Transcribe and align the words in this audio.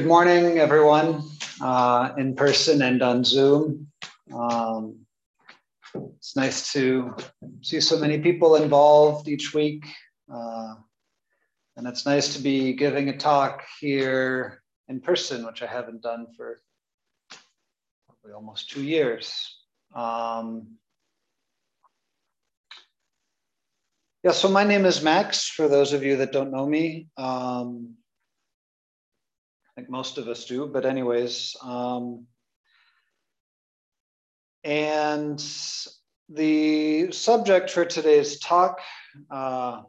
Good 0.00 0.08
morning, 0.08 0.58
everyone, 0.58 1.24
uh, 1.60 2.12
in 2.16 2.34
person 2.34 2.80
and 2.80 3.02
on 3.02 3.22
Zoom. 3.22 3.88
Um, 4.34 5.00
it's 6.16 6.34
nice 6.34 6.72
to 6.72 7.14
see 7.60 7.82
so 7.82 7.98
many 7.98 8.18
people 8.18 8.56
involved 8.56 9.28
each 9.28 9.52
week. 9.52 9.84
Uh, 10.32 10.76
and 11.76 11.86
it's 11.86 12.06
nice 12.06 12.34
to 12.34 12.42
be 12.42 12.72
giving 12.72 13.10
a 13.10 13.18
talk 13.18 13.62
here 13.78 14.62
in 14.88 15.02
person, 15.02 15.44
which 15.44 15.60
I 15.60 15.66
haven't 15.66 16.00
done 16.00 16.28
for 16.34 16.62
probably 18.06 18.32
almost 18.34 18.70
two 18.70 18.82
years. 18.82 19.54
Um, 19.94 20.76
yeah, 24.24 24.32
so 24.32 24.48
my 24.48 24.64
name 24.64 24.86
is 24.86 25.02
Max, 25.02 25.46
for 25.46 25.68
those 25.68 25.92
of 25.92 26.02
you 26.02 26.16
that 26.16 26.32
don't 26.32 26.52
know 26.52 26.64
me. 26.64 27.08
Um, 27.18 27.96
I 29.70 29.80
think 29.80 29.90
most 29.90 30.18
of 30.18 30.26
us 30.26 30.46
do, 30.46 30.66
but 30.66 30.84
anyways. 30.84 31.56
Um, 31.62 32.26
and 34.64 35.42
the 36.28 37.12
subject 37.12 37.70
for 37.70 37.84
today's 37.84 38.40
talk 38.40 38.80
uh, 39.30 39.82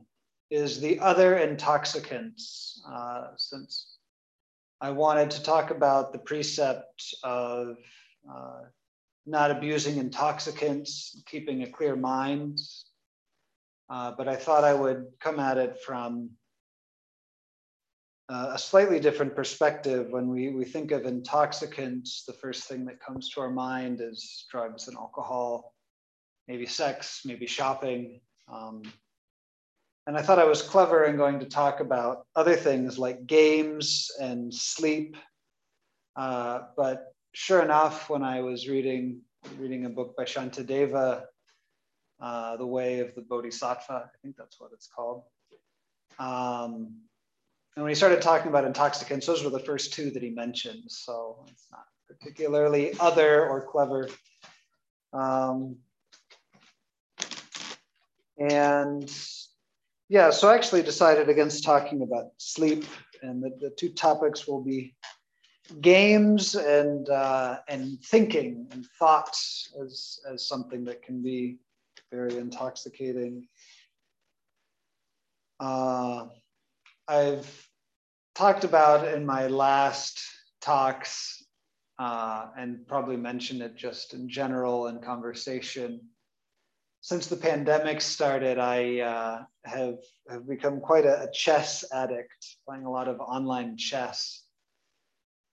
is 0.51 0.79
the 0.79 0.99
other 0.99 1.37
intoxicants, 1.37 2.81
uh, 2.87 3.29
since 3.37 3.97
I 4.79 4.91
wanted 4.91 5.31
to 5.31 5.43
talk 5.43 5.71
about 5.71 6.13
the 6.13 6.19
precept 6.19 7.15
of 7.23 7.77
uh, 8.31 8.61
not 9.25 9.49
abusing 9.49 9.97
intoxicants, 9.97 11.21
keeping 11.25 11.63
a 11.63 11.71
clear 11.71 11.95
mind. 11.95 12.59
Uh, 13.89 14.13
but 14.17 14.27
I 14.27 14.35
thought 14.35 14.63
I 14.63 14.73
would 14.73 15.05
come 15.19 15.39
at 15.39 15.57
it 15.57 15.79
from 15.85 16.31
uh, 18.31 18.51
a 18.53 18.57
slightly 18.57 18.99
different 18.99 19.35
perspective. 19.35 20.07
When 20.09 20.29
we, 20.29 20.49
we 20.49 20.63
think 20.63 20.91
of 20.91 21.05
intoxicants, 21.05 22.23
the 22.25 22.31
first 22.31 22.63
thing 22.63 22.85
that 22.85 23.01
comes 23.01 23.29
to 23.31 23.41
our 23.41 23.49
mind 23.49 23.99
is 23.99 24.45
drugs 24.49 24.87
and 24.87 24.95
alcohol, 24.95 25.73
maybe 26.47 26.65
sex, 26.65 27.23
maybe 27.25 27.45
shopping. 27.45 28.21
Um, 28.47 28.83
and 30.07 30.17
I 30.17 30.21
thought 30.21 30.39
I 30.39 30.45
was 30.45 30.61
clever 30.61 31.03
in 31.05 31.17
going 31.17 31.39
to 31.41 31.45
talk 31.45 31.81
about 31.81 32.25
other 32.35 32.55
things 32.55 32.97
like 32.97 33.27
games 33.27 34.09
and 34.21 34.53
sleep. 34.53 35.17
Uh, 36.15 36.59
but 36.77 37.13
sure 37.33 37.61
enough, 37.61 38.09
when 38.09 38.23
I 38.23 38.39
was 38.39 38.67
reading 38.67 39.21
reading 39.57 39.85
a 39.85 39.89
book 39.89 40.15
by 40.15 40.23
Shantideva, 40.23 41.23
uh, 42.21 42.57
The 42.57 42.65
Way 42.65 42.99
of 42.99 43.13
the 43.15 43.21
Bodhisattva, 43.21 44.09
I 44.13 44.17
think 44.21 44.37
that's 44.37 44.59
what 44.59 44.71
it's 44.71 44.87
called. 44.87 45.23
Um, 46.19 47.01
and 47.75 47.83
when 47.83 47.89
he 47.89 47.95
started 47.95 48.21
talking 48.21 48.49
about 48.49 48.65
intoxicants, 48.65 49.25
those 49.25 49.43
were 49.43 49.49
the 49.49 49.59
first 49.59 49.93
two 49.93 50.11
that 50.11 50.21
he 50.21 50.29
mentioned. 50.29 50.83
So 50.87 51.45
it's 51.47 51.67
not 51.71 51.85
particularly 52.07 52.93
other 52.99 53.47
or 53.47 53.65
clever. 53.65 54.09
Um, 55.13 55.77
and 58.37 59.09
yeah, 60.09 60.29
so 60.31 60.49
I 60.49 60.55
actually 60.55 60.81
decided 60.81 61.29
against 61.29 61.63
talking 61.63 62.01
about 62.01 62.31
sleep, 62.37 62.83
and 63.21 63.41
the, 63.41 63.51
the 63.61 63.69
two 63.69 63.89
topics 63.89 64.47
will 64.47 64.61
be 64.61 64.93
games 65.79 66.55
and 66.55 67.07
uh, 67.07 67.59
and 67.69 68.01
thinking 68.01 68.67
and 68.71 68.85
thoughts 68.99 69.73
as 69.81 70.19
as 70.29 70.45
something 70.45 70.83
that 70.85 71.01
can 71.01 71.21
be 71.21 71.59
very 72.11 72.37
intoxicating. 72.37 73.47
Uh, 75.61 76.25
I've 77.11 77.67
talked 78.35 78.63
about 78.63 79.05
in 79.05 79.25
my 79.25 79.47
last 79.47 80.23
talks 80.61 81.43
uh, 81.99 82.47
and 82.57 82.87
probably 82.87 83.17
mentioned 83.17 83.61
it 83.61 83.75
just 83.75 84.13
in 84.13 84.29
general 84.29 84.87
in 84.87 84.99
conversation. 84.99 85.99
Since 87.01 87.27
the 87.27 87.35
pandemic 87.35 87.99
started, 87.99 88.59
I 88.59 89.01
uh, 89.01 89.43
have, 89.65 89.97
have 90.29 90.47
become 90.47 90.79
quite 90.79 91.03
a, 91.03 91.23
a, 91.23 91.31
chess 91.33 91.83
addict, 91.91 92.55
playing 92.65 92.85
a 92.85 92.89
lot 92.89 93.09
of 93.09 93.19
online 93.19 93.75
chess. 93.75 94.43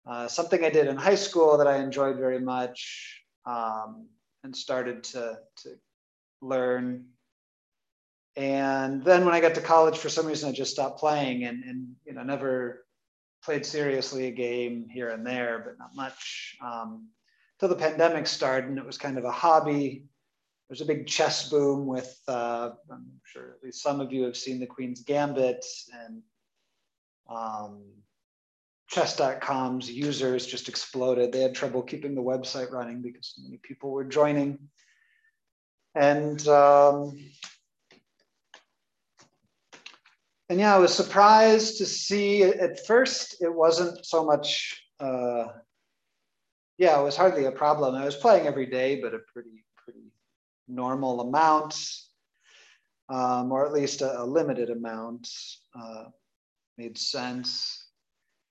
Uh, 0.10 0.28
something 0.28 0.66
I 0.66 0.72
did 0.72 0.88
in 0.88 0.98
high 0.98 1.14
school 1.14 1.60
that 1.60 1.68
I 1.68 1.78
enjoyed 1.78 2.18
very 2.18 2.40
much 2.40 3.22
um, 3.46 4.08
and 4.44 4.56
started 4.56 5.04
to, 5.04 5.38
to 5.58 5.70
learn 6.42 7.06
and 8.36 9.04
then 9.04 9.26
when 9.26 9.34
I 9.34 9.42
got 9.42 9.56
to 9.56 9.62
college, 9.62 9.98
for 9.98 10.10
some 10.10 10.26
reason, 10.26 10.50
I 10.50 10.54
just 10.54 10.72
stopped 10.72 11.00
playing 11.00 11.44
and, 11.44 11.64
and 11.64 11.96
you 12.06 12.14
know, 12.14 12.24
never 12.24 12.86
played 13.44 13.66
seriously 13.66 14.28
a 14.28 14.32
game 14.32 14.88
here 14.90 15.10
and 15.10 15.26
there, 15.26 15.62
but 15.66 15.78
not 15.78 15.96
much. 15.96 16.58
Um, 16.64 17.10
till 17.60 17.70
the 17.70 17.76
pandemic 17.76 18.26
started, 18.26 18.70
and 18.70 18.80
it 18.80 18.86
was 18.86 18.98
kind 18.98 19.18
of 19.18 19.26
a 19.26 19.32
hobby. 19.32 20.06
There's 20.68 20.82
a 20.82 20.86
big 20.86 21.06
chess 21.06 21.50
boom 21.50 21.86
with, 21.86 22.18
uh, 22.28 22.72
I'm 22.92 23.06
sure 23.26 23.52
at 23.52 23.64
least 23.64 23.84
some 23.84 24.00
of 24.00 24.12
you 24.12 24.24
have 24.24 24.38
seen 24.38 24.60
the 24.60 24.66
Queen's 24.66 25.02
Gambit 25.02 25.64
and 25.94 26.24
um, 27.30 27.84
chess.com's 28.90 29.92
users 29.92 30.48
just 30.48 30.70
exploded. 30.70 31.32
They 31.32 31.42
had 31.42 31.54
trouble 31.54 31.84
keeping 31.84 32.16
the 32.16 32.22
website 32.22 32.72
running 32.72 33.02
because 33.02 33.34
so 33.36 33.44
many 33.44 33.58
people 33.58 33.92
were 33.92 34.06
joining. 34.06 34.58
And 35.96 36.46
um, 36.48 37.20
and 40.54 40.60
yeah, 40.60 40.76
I 40.76 40.78
was 40.78 40.94
surprised 40.94 41.80
to 41.80 41.86
see 41.88 42.44
at 42.44 42.86
first 42.86 43.42
it 43.42 43.52
wasn't 43.52 44.06
so 44.06 44.24
much, 44.24 44.86
uh, 45.00 45.46
yeah, 46.78 47.00
it 47.00 47.04
was 47.04 47.18
hardly 47.18 47.46
a 47.46 47.52
problem. 47.52 47.96
I 47.96 48.06
was 48.06 48.16
playing 48.16 48.46
every 48.46 48.68
day, 48.68 49.02
but 49.02 49.16
a 49.16 49.20
pretty, 49.34 49.66
pretty 49.84 50.12
normal 50.68 51.22
amount, 51.22 51.84
um, 53.10 53.52
or 53.52 53.66
at 53.66 53.74
least 53.74 54.04
a, 54.04 54.22
a 54.22 54.24
limited 54.24 54.70
amount, 54.70 55.28
uh, 55.76 56.04
made 56.78 57.00
sense. 57.00 57.88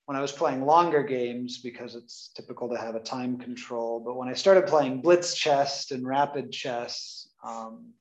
When 0.07 0.17
I 0.17 0.23
was 0.23 0.33
playing 0.33 0.67
longer 0.67 1.05
games, 1.05 1.59
because 1.59 1.95
it's 1.95 2.33
typical 2.35 2.69
to 2.71 2.77
have 2.77 2.97
a 2.97 3.01
time 3.01 3.39
control, 3.39 4.01
but 4.01 4.17
when 4.17 4.27
I 4.27 4.33
started 4.33 4.67
playing 4.67 5.03
blitz 5.03 5.37
chess 5.37 5.93
and 5.93 6.05
rapid 6.05 6.51
chess, 6.51 7.29
um, 7.45 7.93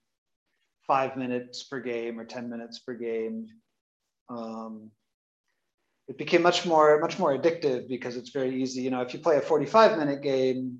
five 0.88 1.16
minutes 1.18 1.62
per 1.62 1.80
game 1.80 2.20
or 2.20 2.26
10 2.26 2.50
minutes 2.50 2.80
per 2.80 2.96
game, 2.96 3.48
um, 4.32 4.92
it 6.08 6.18
became 6.18 6.42
much 6.42 6.66
more 6.66 7.00
much 7.00 7.20
more 7.20 7.38
addictive 7.38 7.88
because 7.88 8.16
it's 8.18 8.32
very 8.32 8.62
easy. 8.62 8.82
You 8.82 8.90
know, 8.90 9.02
if 9.02 9.14
you 9.14 9.20
play 9.20 9.38
a 9.38 9.42
45 9.42 9.98
minute 9.98 10.22
game, 10.22 10.80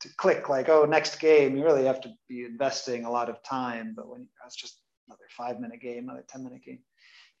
to 0.00 0.08
click 0.16 0.48
like 0.48 0.68
oh 0.68 0.84
next 0.84 1.16
game, 1.16 1.56
you 1.56 1.64
really 1.64 1.84
have 1.84 2.00
to 2.02 2.12
be 2.28 2.44
investing 2.44 3.04
a 3.04 3.10
lot 3.10 3.28
of 3.28 3.42
time. 3.42 3.92
But 3.94 4.08
when 4.08 4.26
that's 4.42 4.56
just 4.56 4.80
another 5.08 5.24
five 5.36 5.60
minute 5.60 5.80
game, 5.80 6.04
another 6.04 6.24
10 6.28 6.44
minute 6.44 6.64
game, 6.64 6.78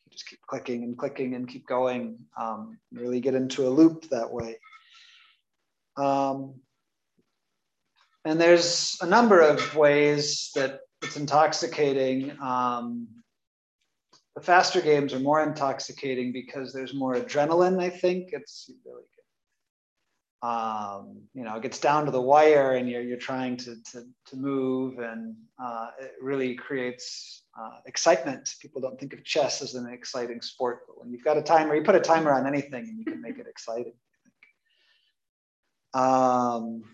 you 0.06 0.12
just 0.12 0.28
keep 0.28 0.40
clicking 0.46 0.84
and 0.84 0.96
clicking 0.96 1.34
and 1.34 1.48
keep 1.48 1.66
going. 1.66 2.18
Um, 2.38 2.78
really 2.92 3.20
get 3.20 3.34
into 3.34 3.66
a 3.66 3.70
loop 3.70 4.08
that 4.10 4.30
way. 4.30 4.56
Um, 5.96 6.60
and 8.24 8.38
there's 8.40 8.98
a 9.00 9.06
number 9.06 9.40
of 9.40 9.74
ways 9.74 10.50
that 10.54 10.80
it's 11.02 11.16
intoxicating. 11.16 12.36
Um, 12.42 13.08
the 14.40 14.46
faster 14.46 14.80
games 14.80 15.12
are 15.12 15.20
more 15.20 15.42
intoxicating 15.42 16.32
because 16.32 16.72
there's 16.72 16.94
more 16.94 17.14
adrenaline. 17.14 17.78
I 17.78 17.90
think 17.90 18.30
it's 18.32 18.70
really 18.86 19.02
good. 20.42 20.48
Um, 20.48 21.24
you 21.34 21.44
know, 21.44 21.56
it 21.56 21.62
gets 21.62 21.78
down 21.78 22.06
to 22.06 22.10
the 22.10 22.22
wire, 22.22 22.72
and 22.72 22.88
you're 22.88 23.02
you're 23.02 23.18
trying 23.18 23.58
to 23.58 23.76
to, 23.92 24.06
to 24.28 24.36
move, 24.36 24.98
and 24.98 25.36
uh, 25.62 25.88
it 26.00 26.12
really 26.22 26.54
creates 26.54 27.42
uh, 27.60 27.80
excitement. 27.84 28.48
People 28.62 28.80
don't 28.80 28.98
think 28.98 29.12
of 29.12 29.22
chess 29.24 29.60
as 29.60 29.74
an 29.74 29.86
exciting 29.86 30.40
sport, 30.40 30.80
but 30.86 30.98
when 30.98 31.12
you've 31.12 31.24
got 31.24 31.36
a 31.36 31.42
timer, 31.42 31.74
you 31.74 31.82
put 31.82 31.94
a 31.94 32.00
timer 32.00 32.32
on 32.32 32.46
anything, 32.46 32.88
and 32.88 32.98
you 32.98 33.04
can 33.04 33.20
make 33.20 33.38
it 33.38 33.46
exciting. 33.54 33.92
Um, 35.92 36.84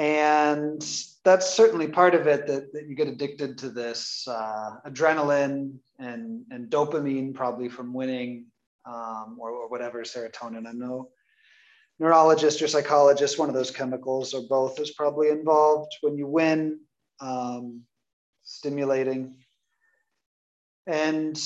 and 0.00 0.80
that's 1.26 1.54
certainly 1.54 1.86
part 1.86 2.14
of 2.14 2.26
it 2.26 2.46
that, 2.46 2.72
that 2.72 2.88
you 2.88 2.94
get 2.94 3.06
addicted 3.06 3.58
to 3.58 3.68
this 3.68 4.26
uh, 4.26 4.76
adrenaline 4.86 5.74
and, 5.98 6.42
and 6.50 6.70
dopamine 6.70 7.34
probably 7.34 7.68
from 7.68 7.92
winning 7.92 8.46
um, 8.86 9.36
or, 9.38 9.50
or, 9.50 9.68
whatever 9.68 10.02
serotonin. 10.02 10.66
I 10.66 10.72
know 10.72 11.10
neurologist 11.98 12.62
or 12.62 12.66
psychologist 12.66 13.38
one 13.38 13.50
of 13.50 13.54
those 13.54 13.70
chemicals 13.70 14.32
or 14.32 14.40
both 14.48 14.80
is 14.80 14.92
probably 14.92 15.28
involved 15.28 15.94
when 16.00 16.16
you 16.16 16.26
win 16.26 16.80
um, 17.20 17.82
stimulating. 18.42 19.34
And 20.86 21.38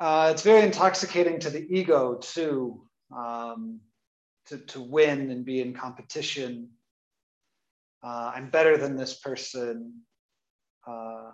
uh, 0.00 0.30
it's 0.32 0.40
very 0.40 0.62
intoxicating 0.62 1.40
to 1.40 1.50
the 1.50 1.66
ego 1.68 2.14
too 2.14 2.86
um, 3.14 3.80
to, 4.46 4.56
to 4.56 4.80
win 4.80 5.30
and 5.30 5.44
be 5.44 5.60
in 5.60 5.74
competition 5.74 6.70
uh, 8.02 8.32
I'm 8.34 8.50
better 8.50 8.76
than 8.76 8.96
this 8.96 9.14
person. 9.14 10.00
Uh, 10.86 11.30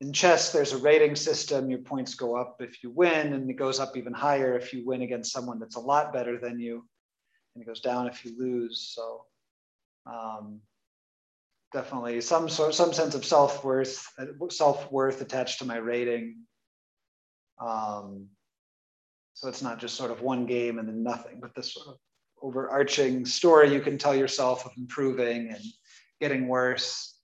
in 0.00 0.12
chess, 0.12 0.52
there's 0.52 0.72
a 0.72 0.78
rating 0.78 1.16
system. 1.16 1.70
Your 1.70 1.80
points 1.80 2.14
go 2.14 2.36
up 2.36 2.56
if 2.60 2.82
you 2.82 2.90
win, 2.90 3.32
and 3.34 3.50
it 3.50 3.54
goes 3.54 3.80
up 3.80 3.96
even 3.96 4.12
higher 4.12 4.56
if 4.56 4.72
you 4.72 4.86
win 4.86 5.02
against 5.02 5.32
someone 5.32 5.58
that's 5.58 5.76
a 5.76 5.80
lot 5.80 6.12
better 6.12 6.38
than 6.38 6.58
you, 6.58 6.86
and 7.54 7.62
it 7.62 7.66
goes 7.66 7.80
down 7.80 8.06
if 8.06 8.24
you 8.24 8.38
lose. 8.38 8.92
So 8.94 9.24
um, 10.06 10.60
definitely 11.72 12.20
some 12.20 12.48
sort, 12.48 12.74
some 12.74 12.92
sense 12.92 13.14
of 13.14 13.24
self 13.24 13.64
worth, 13.64 14.06
self 14.50 14.90
worth 14.90 15.20
attached 15.20 15.58
to 15.58 15.66
my 15.66 15.76
rating. 15.76 16.38
Um, 17.60 18.28
so 19.34 19.48
it's 19.48 19.62
not 19.62 19.78
just 19.78 19.96
sort 19.96 20.10
of 20.10 20.22
one 20.22 20.46
game 20.46 20.78
and 20.78 20.88
then 20.88 21.02
nothing, 21.02 21.40
but 21.40 21.54
this 21.54 21.74
sort 21.74 21.88
of 21.88 21.96
overarching 22.42 23.26
story 23.26 23.72
you 23.72 23.80
can 23.80 23.98
tell 23.98 24.14
yourself 24.14 24.64
of 24.64 24.72
improving 24.78 25.50
and 25.50 25.62
getting 26.20 26.48
worse. 26.48 27.14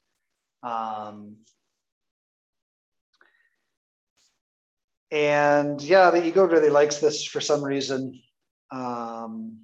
Um, 0.62 1.36
and 5.10 5.80
yeah, 5.80 6.10
the 6.10 6.24
ego 6.24 6.46
really 6.46 6.70
likes 6.70 6.98
this 6.98 7.24
for 7.24 7.40
some 7.40 7.62
reason. 7.62 8.20
Um, 8.72 9.58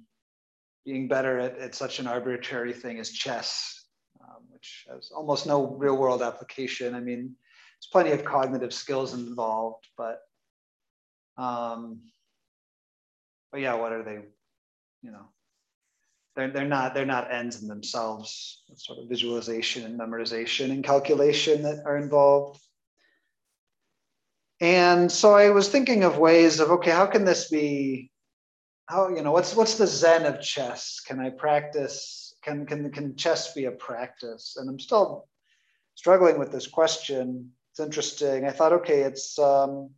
being 0.85 1.07
better 1.07 1.39
at, 1.39 1.57
at 1.59 1.75
such 1.75 1.99
an 1.99 2.07
arbitrary 2.07 2.73
thing 2.73 2.99
as 2.99 3.09
chess, 3.09 3.85
um, 4.21 4.43
which 4.49 4.85
has 4.89 5.11
almost 5.15 5.45
no 5.47 5.75
real 5.77 5.97
world 5.97 6.21
application. 6.21 6.95
I 6.95 6.99
mean, 6.99 7.35
there's 7.83 7.89
plenty 7.91 8.11
of 8.11 8.25
cognitive 8.25 8.73
skills 8.73 9.13
involved, 9.13 9.87
but 9.97 10.19
um, 11.37 12.01
but 13.51 13.61
yeah, 13.61 13.73
what 13.75 13.91
are 13.91 14.03
they? 14.03 14.19
You 15.01 15.11
know, 15.11 15.25
they're, 16.35 16.51
they're 16.51 16.65
not 16.65 16.93
they're 16.93 17.05
not 17.05 17.31
ends 17.31 17.61
in 17.61 17.67
themselves. 17.67 18.63
It's 18.69 18.85
sort 18.85 18.99
of 18.99 19.09
visualization 19.09 19.85
and 19.85 19.99
memorization 19.99 20.71
and 20.71 20.83
calculation 20.83 21.61
that 21.63 21.83
are 21.85 21.97
involved. 21.97 22.59
And 24.59 25.11
so 25.11 25.33
I 25.33 25.49
was 25.49 25.69
thinking 25.69 26.03
of 26.03 26.17
ways 26.17 26.59
of 26.59 26.71
okay, 26.71 26.91
how 26.91 27.05
can 27.05 27.25
this 27.25 27.49
be? 27.49 28.11
How 28.87 29.09
you 29.09 29.21
know 29.21 29.31
what's 29.31 29.55
what's 29.55 29.77
the 29.77 29.87
zen 29.87 30.25
of 30.25 30.41
chess? 30.41 30.99
Can 31.05 31.19
I 31.19 31.29
practice? 31.29 32.35
Can 32.43 32.65
can 32.65 32.91
can 32.91 33.15
chess 33.15 33.53
be 33.53 33.65
a 33.65 33.71
practice? 33.71 34.55
And 34.57 34.69
I'm 34.69 34.79
still 34.79 35.27
struggling 35.95 36.39
with 36.39 36.51
this 36.51 36.67
question. 36.67 37.51
It's 37.71 37.79
interesting. 37.79 38.45
I 38.45 38.51
thought, 38.51 38.73
okay, 38.73 39.01
it's 39.01 39.39
um, 39.39 39.89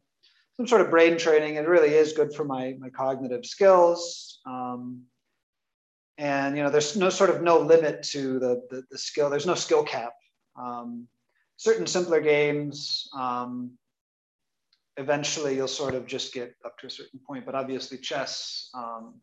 some 0.55 0.67
sort 0.67 0.81
of 0.81 0.89
brain 0.89 1.17
training. 1.17 1.55
It 1.55 1.67
really 1.67 1.93
is 1.93 2.13
good 2.13 2.33
for 2.33 2.43
my 2.43 2.75
my 2.79 2.89
cognitive 2.89 3.45
skills. 3.45 4.39
Um, 4.45 5.03
and 6.17 6.55
you 6.55 6.63
know, 6.63 6.69
there's 6.69 6.95
no 6.95 7.09
sort 7.09 7.29
of 7.29 7.41
no 7.41 7.59
limit 7.59 8.03
to 8.03 8.39
the 8.39 8.61
the, 8.69 8.83
the 8.91 8.97
skill. 8.97 9.29
There's 9.29 9.45
no 9.45 9.55
skill 9.55 9.83
cap. 9.83 10.13
Um, 10.55 11.07
certain 11.57 11.87
simpler 11.87 12.21
games. 12.21 13.09
Um, 13.17 13.71
eventually, 14.97 15.55
you'll 15.55 15.67
sort 15.67 15.93
of 15.93 16.07
just 16.07 16.33
get 16.33 16.55
up 16.63 16.77
to 16.79 16.87
a 16.87 16.89
certain 16.89 17.19
point. 17.25 17.45
But 17.45 17.55
obviously, 17.55 17.97
chess. 17.97 18.69
Um, 18.73 19.15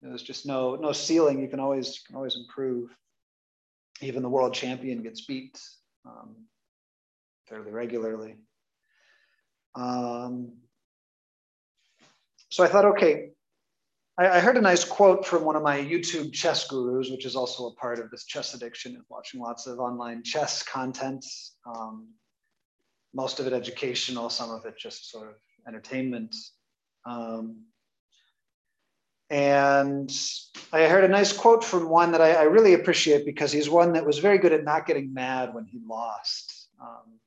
there's 0.00 0.22
just 0.22 0.46
no 0.46 0.76
no 0.76 0.92
ceiling. 0.92 1.40
You 1.40 1.48
can 1.48 1.60
always 1.60 1.88
you 1.88 2.06
can 2.06 2.16
always 2.16 2.36
improve. 2.36 2.90
Even 4.00 4.22
the 4.22 4.28
world 4.28 4.54
champion 4.54 5.02
gets 5.02 5.26
beat 5.26 5.60
um, 6.06 6.36
fairly 7.48 7.72
regularly. 7.72 8.36
Um, 9.74 10.52
so 12.48 12.64
I 12.64 12.68
thought, 12.68 12.84
okay, 12.86 13.30
I, 14.18 14.40
heard 14.40 14.56
a 14.56 14.60
nice 14.60 14.84
quote 14.84 15.24
from 15.24 15.44
one 15.44 15.54
of 15.54 15.62
my 15.62 15.78
YouTube 15.78 16.32
chess 16.32 16.66
gurus, 16.66 17.08
which 17.08 17.24
is 17.24 17.36
also 17.36 17.68
a 17.68 17.74
part 17.74 18.00
of 18.00 18.10
this 18.10 18.24
chess 18.24 18.52
addiction, 18.52 18.96
is 18.96 19.04
watching 19.08 19.40
lots 19.40 19.68
of 19.68 19.78
online 19.78 20.24
chess 20.24 20.60
content. 20.64 21.24
Um, 21.64 22.08
most 23.14 23.38
of 23.38 23.46
it 23.46 23.52
educational, 23.52 24.28
some 24.28 24.50
of 24.50 24.66
it 24.66 24.76
just 24.76 25.10
sort 25.10 25.28
of 25.28 25.34
entertainment. 25.68 26.34
Um, 27.06 27.62
and 29.30 30.10
I 30.72 30.88
heard 30.88 31.04
a 31.04 31.08
nice 31.08 31.32
quote 31.32 31.62
from 31.62 31.88
one 31.88 32.10
that 32.12 32.20
I, 32.20 32.32
I, 32.32 32.42
really 32.42 32.74
appreciate 32.74 33.24
because 33.24 33.52
he's 33.52 33.68
one 33.68 33.92
that 33.92 34.06
was 34.06 34.18
very 34.18 34.38
good 34.38 34.52
at 34.52 34.64
not 34.64 34.86
getting 34.86 35.12
mad 35.12 35.54
when 35.54 35.66
he 35.66 35.78
lost. 35.86 36.68
Um, 36.80 37.20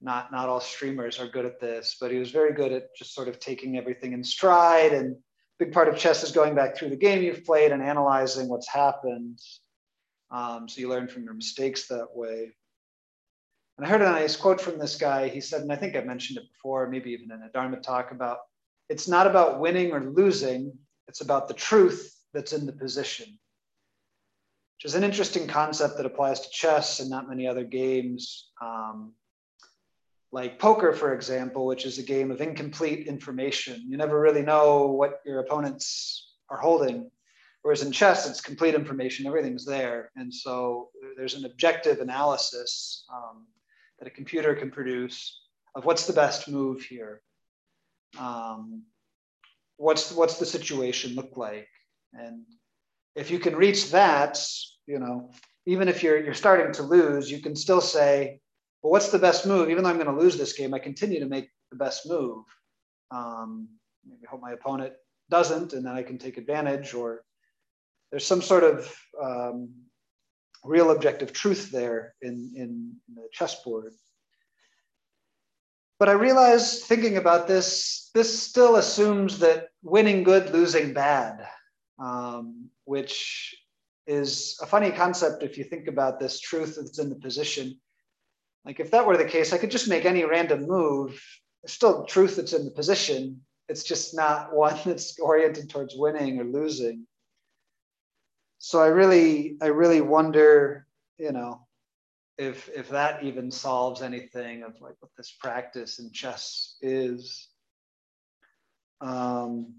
not 0.00 0.32
not 0.32 0.48
all 0.48 0.60
streamers 0.60 1.20
are 1.20 1.28
good 1.28 1.44
at 1.44 1.60
this, 1.60 1.98
but 2.00 2.10
he 2.10 2.18
was 2.18 2.30
very 2.30 2.52
good 2.52 2.72
at 2.72 2.94
just 2.96 3.14
sort 3.14 3.28
of 3.28 3.38
taking 3.38 3.76
everything 3.76 4.12
in 4.12 4.24
stride. 4.24 4.92
And 4.92 5.16
big 5.58 5.72
part 5.72 5.88
of 5.88 5.96
chess 5.96 6.22
is 6.22 6.32
going 6.32 6.54
back 6.54 6.76
through 6.76 6.90
the 6.90 6.96
game 6.96 7.22
you've 7.22 7.44
played 7.44 7.72
and 7.72 7.82
analyzing 7.82 8.48
what's 8.48 8.68
happened. 8.68 9.38
Um, 10.30 10.68
so 10.68 10.80
you 10.80 10.88
learn 10.88 11.08
from 11.08 11.24
your 11.24 11.34
mistakes 11.34 11.86
that 11.88 12.08
way. 12.14 12.52
And 13.76 13.86
I 13.86 13.90
heard 13.90 14.02
a 14.02 14.04
nice 14.04 14.36
quote 14.36 14.60
from 14.60 14.78
this 14.78 14.96
guy. 14.96 15.28
He 15.28 15.40
said, 15.40 15.62
and 15.62 15.72
I 15.72 15.76
think 15.76 15.96
I 15.96 16.00
mentioned 16.00 16.38
it 16.38 16.50
before, 16.52 16.88
maybe 16.88 17.10
even 17.10 17.30
in 17.30 17.42
a 17.42 17.50
Dharma 17.52 17.80
talk 17.80 18.10
about 18.10 18.38
it's 18.88 19.08
not 19.08 19.26
about 19.26 19.60
winning 19.60 19.92
or 19.92 20.00
losing, 20.04 20.72
it's 21.08 21.20
about 21.20 21.48
the 21.48 21.54
truth 21.54 22.14
that's 22.32 22.52
in 22.52 22.66
the 22.66 22.72
position, 22.72 23.26
which 24.76 24.84
is 24.84 24.94
an 24.94 25.04
interesting 25.04 25.46
concept 25.46 25.96
that 25.96 26.06
applies 26.06 26.40
to 26.40 26.50
chess 26.50 27.00
and 27.00 27.08
not 27.08 27.28
many 27.28 27.46
other 27.46 27.64
games. 27.64 28.50
Um, 28.60 29.14
like 30.34 30.58
poker, 30.58 30.92
for 30.92 31.14
example, 31.14 31.64
which 31.64 31.86
is 31.86 31.98
a 31.98 32.02
game 32.02 32.32
of 32.32 32.40
incomplete 32.40 33.06
information. 33.06 33.84
You 33.88 33.96
never 33.96 34.18
really 34.20 34.42
know 34.42 34.88
what 34.88 35.20
your 35.24 35.38
opponents 35.38 36.34
are 36.50 36.58
holding. 36.58 37.08
Whereas 37.62 37.82
in 37.82 37.92
chess, 37.92 38.28
it's 38.28 38.40
complete 38.40 38.74
information, 38.74 39.28
everything's 39.28 39.64
there. 39.64 40.10
And 40.16 40.34
so 40.34 40.88
there's 41.16 41.34
an 41.34 41.44
objective 41.44 42.00
analysis 42.00 43.04
um, 43.14 43.46
that 44.00 44.08
a 44.08 44.10
computer 44.10 44.56
can 44.56 44.72
produce 44.72 45.40
of 45.76 45.84
what's 45.84 46.04
the 46.04 46.12
best 46.12 46.48
move 46.48 46.82
here. 46.82 47.22
Um, 48.18 48.82
what's, 49.76 50.10
what's 50.10 50.40
the 50.40 50.46
situation 50.46 51.14
look 51.14 51.36
like? 51.36 51.68
And 52.12 52.42
if 53.14 53.30
you 53.30 53.38
can 53.38 53.54
reach 53.54 53.92
that, 53.92 54.44
you 54.88 54.98
know, 54.98 55.30
even 55.64 55.86
if 55.86 56.02
you're, 56.02 56.18
you're 56.18 56.34
starting 56.34 56.72
to 56.72 56.82
lose, 56.82 57.30
you 57.30 57.40
can 57.40 57.54
still 57.54 57.80
say, 57.80 58.40
well, 58.84 58.90
what's 58.90 59.08
the 59.08 59.18
best 59.18 59.46
move? 59.46 59.70
Even 59.70 59.82
though 59.82 59.88
I'm 59.88 59.96
going 59.96 60.14
to 60.14 60.22
lose 60.22 60.36
this 60.36 60.52
game, 60.52 60.74
I 60.74 60.78
continue 60.78 61.18
to 61.18 61.26
make 61.26 61.48
the 61.70 61.76
best 61.78 62.06
move. 62.06 62.44
Um, 63.10 63.66
maybe 64.06 64.26
hope 64.28 64.42
my 64.42 64.52
opponent 64.52 64.92
doesn't, 65.30 65.72
and 65.72 65.86
then 65.86 65.94
I 65.94 66.02
can 66.02 66.18
take 66.18 66.36
advantage, 66.36 66.92
or 66.92 67.24
there's 68.10 68.26
some 68.26 68.42
sort 68.42 68.62
of 68.62 68.94
um, 69.22 69.70
real 70.64 70.90
objective 70.90 71.32
truth 71.32 71.70
there 71.70 72.14
in, 72.20 72.52
in, 72.56 72.92
the 73.14 73.26
chessboard. 73.32 73.94
But 75.98 76.10
I 76.10 76.12
realized 76.12 76.82
thinking 76.82 77.16
about 77.16 77.48
this, 77.48 78.10
this 78.12 78.38
still 78.38 78.76
assumes 78.76 79.38
that 79.38 79.68
winning 79.82 80.24
good, 80.24 80.50
losing 80.50 80.92
bad, 80.92 81.48
um, 81.98 82.68
which 82.84 83.56
is 84.06 84.58
a 84.60 84.66
funny 84.66 84.90
concept 84.90 85.42
if 85.42 85.56
you 85.56 85.64
think 85.64 85.88
about 85.88 86.20
this 86.20 86.38
truth 86.38 86.76
that's 86.76 86.98
in 86.98 87.08
the 87.08 87.16
position. 87.16 87.80
Like 88.64 88.80
if 88.80 88.90
that 88.92 89.06
were 89.06 89.16
the 89.16 89.24
case, 89.24 89.52
I 89.52 89.58
could 89.58 89.70
just 89.70 89.88
make 89.88 90.04
any 90.04 90.24
random 90.24 90.66
move. 90.66 91.20
There's 91.62 91.72
still 91.72 92.04
truth 92.04 92.36
that's 92.36 92.52
in 92.52 92.64
the 92.64 92.70
position. 92.70 93.42
It's 93.68 93.84
just 93.84 94.14
not 94.14 94.54
one 94.54 94.78
that's 94.84 95.18
oriented 95.18 95.70
towards 95.70 95.94
winning 95.96 96.40
or 96.40 96.44
losing. 96.44 97.06
So 98.58 98.80
I 98.80 98.86
really, 98.86 99.56
I 99.60 99.66
really 99.66 100.00
wonder, 100.00 100.86
you 101.18 101.32
know, 101.32 101.66
if 102.38 102.68
if 102.74 102.88
that 102.88 103.22
even 103.22 103.50
solves 103.50 104.02
anything 104.02 104.62
of 104.62 104.72
like 104.80 104.94
what 105.00 105.12
this 105.16 105.30
practice 105.38 105.98
in 105.98 106.10
chess 106.12 106.76
is. 106.80 107.48
Um, 109.00 109.74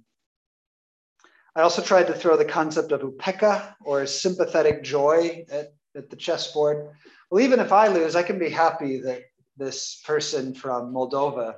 I 1.55 1.61
also 1.61 1.81
tried 1.81 2.07
to 2.07 2.13
throw 2.13 2.37
the 2.37 2.45
concept 2.45 2.91
of 2.91 3.01
upeka 3.01 3.75
or 3.83 4.05
sympathetic 4.05 4.83
joy 4.83 5.45
at, 5.49 5.73
at 5.95 6.09
the 6.09 6.15
chessboard 6.15 6.89
well, 7.29 7.43
even 7.43 7.59
if 7.59 7.71
I 7.71 7.87
lose, 7.87 8.15
I 8.15 8.23
can 8.23 8.39
be 8.39 8.49
happy 8.49 8.99
that 9.01 9.23
this 9.57 10.01
person 10.05 10.53
from 10.53 10.93
Moldova, 10.93 11.55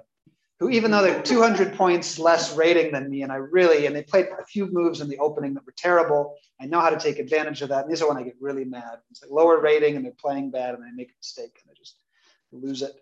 who 0.59 0.69
even 0.69 0.91
though 0.91 1.03
they're 1.03 1.21
200 1.21 1.75
points 1.75 2.17
less 2.17 2.55
rating 2.55 2.91
than 2.91 3.09
me, 3.09 3.21
and 3.21 3.31
I 3.31 3.35
really, 3.35 3.85
and 3.85 3.95
they 3.95 4.03
played 4.03 4.27
a 4.39 4.45
few 4.45 4.67
moves 4.71 5.01
in 5.01 5.09
the 5.09 5.17
opening 5.19 5.53
that 5.53 5.65
were 5.65 5.73
terrible. 5.77 6.35
I 6.59 6.65
know 6.65 6.79
how 6.79 6.89
to 6.89 6.99
take 6.99 7.19
advantage 7.19 7.61
of 7.61 7.69
that. 7.69 7.83
And 7.83 7.91
these 7.91 8.01
are 8.01 8.07
when 8.07 8.17
I 8.17 8.23
get 8.23 8.35
really 8.39 8.65
mad. 8.65 8.97
It's 9.11 9.21
like 9.21 9.31
lower 9.31 9.59
rating 9.59 9.95
and 9.95 10.05
they're 10.05 10.13
playing 10.19 10.51
bad 10.51 10.73
and 10.73 10.83
I 10.83 10.89
make 10.95 11.09
a 11.09 11.19
mistake 11.19 11.59
and 11.63 11.71
I 11.71 11.73
just 11.77 11.97
lose 12.51 12.81
it. 12.81 12.93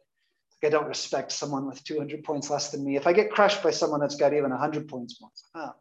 Like 0.61 0.73
I 0.73 0.77
don't 0.77 0.87
respect 0.87 1.31
someone 1.31 1.65
with 1.65 1.83
200 1.83 2.23
points 2.23 2.49
less 2.49 2.71
than 2.71 2.83
me. 2.83 2.97
If 2.97 3.07
I 3.07 3.13
get 3.13 3.31
crushed 3.31 3.63
by 3.63 3.71
someone 3.71 4.01
that's 4.01 4.15
got 4.15 4.33
even 4.33 4.49
100 4.49 4.87
points 4.87 5.21
more, 5.21 5.75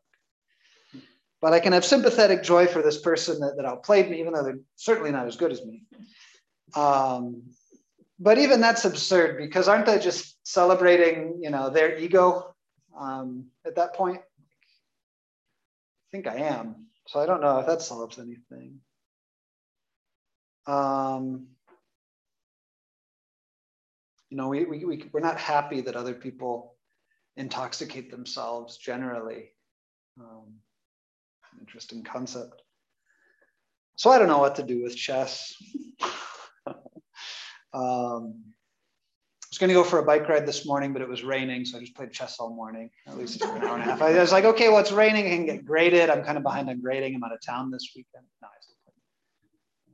but 1.40 1.52
I 1.52 1.60
can 1.60 1.72
have 1.72 1.84
sympathetic 1.84 2.42
joy 2.42 2.66
for 2.66 2.82
this 2.82 3.00
person 3.00 3.40
that, 3.40 3.56
that 3.56 3.66
outplayed 3.66 4.10
me, 4.10 4.20
even 4.20 4.32
though 4.32 4.42
they're 4.42 4.60
certainly 4.76 5.10
not 5.10 5.26
as 5.26 5.36
good 5.36 5.52
as 5.52 5.64
me. 5.64 5.82
Um, 6.74 7.42
but 8.18 8.38
even 8.38 8.60
that's 8.60 8.84
absurd 8.84 9.38
because 9.38 9.68
aren't 9.68 9.86
they 9.86 9.98
just 9.98 10.36
celebrating, 10.46 11.40
you 11.42 11.50
know, 11.50 11.70
their 11.70 11.98
ego 11.98 12.54
um, 12.98 13.46
at 13.66 13.76
that 13.76 13.94
point? 13.94 14.18
I 14.18 16.10
think 16.10 16.26
I 16.26 16.36
am. 16.36 16.86
So 17.06 17.20
I 17.20 17.26
don't 17.26 17.40
know 17.40 17.58
if 17.58 17.66
that 17.66 17.82
solves 17.82 18.18
anything. 18.18 18.80
Um, 20.66 21.48
you 24.30 24.36
know, 24.38 24.48
we, 24.48 24.64
we, 24.64 24.84
we, 24.84 25.10
we're 25.12 25.20
not 25.20 25.38
happy 25.38 25.80
that 25.82 25.96
other 25.96 26.14
people 26.14 26.76
intoxicate 27.36 28.10
themselves 28.10 28.78
generally. 28.78 29.50
Um, 30.18 30.54
interesting 31.60 32.02
concept. 32.02 32.62
So 33.96 34.10
I 34.10 34.18
don't 34.18 34.28
know 34.28 34.38
what 34.38 34.56
to 34.56 34.62
do 34.62 34.82
with 34.82 34.96
chess. 34.96 35.54
Um, 37.74 38.44
I 39.42 39.46
was 39.50 39.58
going 39.58 39.68
to 39.68 39.74
go 39.74 39.84
for 39.84 39.98
a 39.98 40.02
bike 40.04 40.28
ride 40.28 40.46
this 40.46 40.66
morning, 40.66 40.92
but 40.92 41.02
it 41.02 41.08
was 41.08 41.22
raining, 41.22 41.64
so 41.64 41.76
I 41.78 41.80
just 41.80 41.94
played 41.94 42.12
chess 42.12 42.38
all 42.40 42.54
morning, 42.54 42.90
at 43.06 43.18
least 43.18 43.42
an 43.42 43.62
hour 43.62 43.74
and 43.74 43.82
a 43.82 43.84
half. 43.84 44.02
I 44.02 44.18
was 44.18 44.32
like, 44.32 44.44
okay, 44.44 44.68
well, 44.68 44.78
it's 44.78 44.92
raining. 44.92 45.26
I 45.26 45.30
can 45.30 45.46
get 45.46 45.64
graded. 45.64 46.10
I'm 46.10 46.24
kind 46.24 46.36
of 46.36 46.42
behind 46.42 46.68
on 46.70 46.80
grading. 46.80 47.14
I'm 47.14 47.22
out 47.22 47.32
of 47.32 47.40
town 47.40 47.70
this 47.70 47.92
weekend. 47.94 48.24
No, 48.42 48.48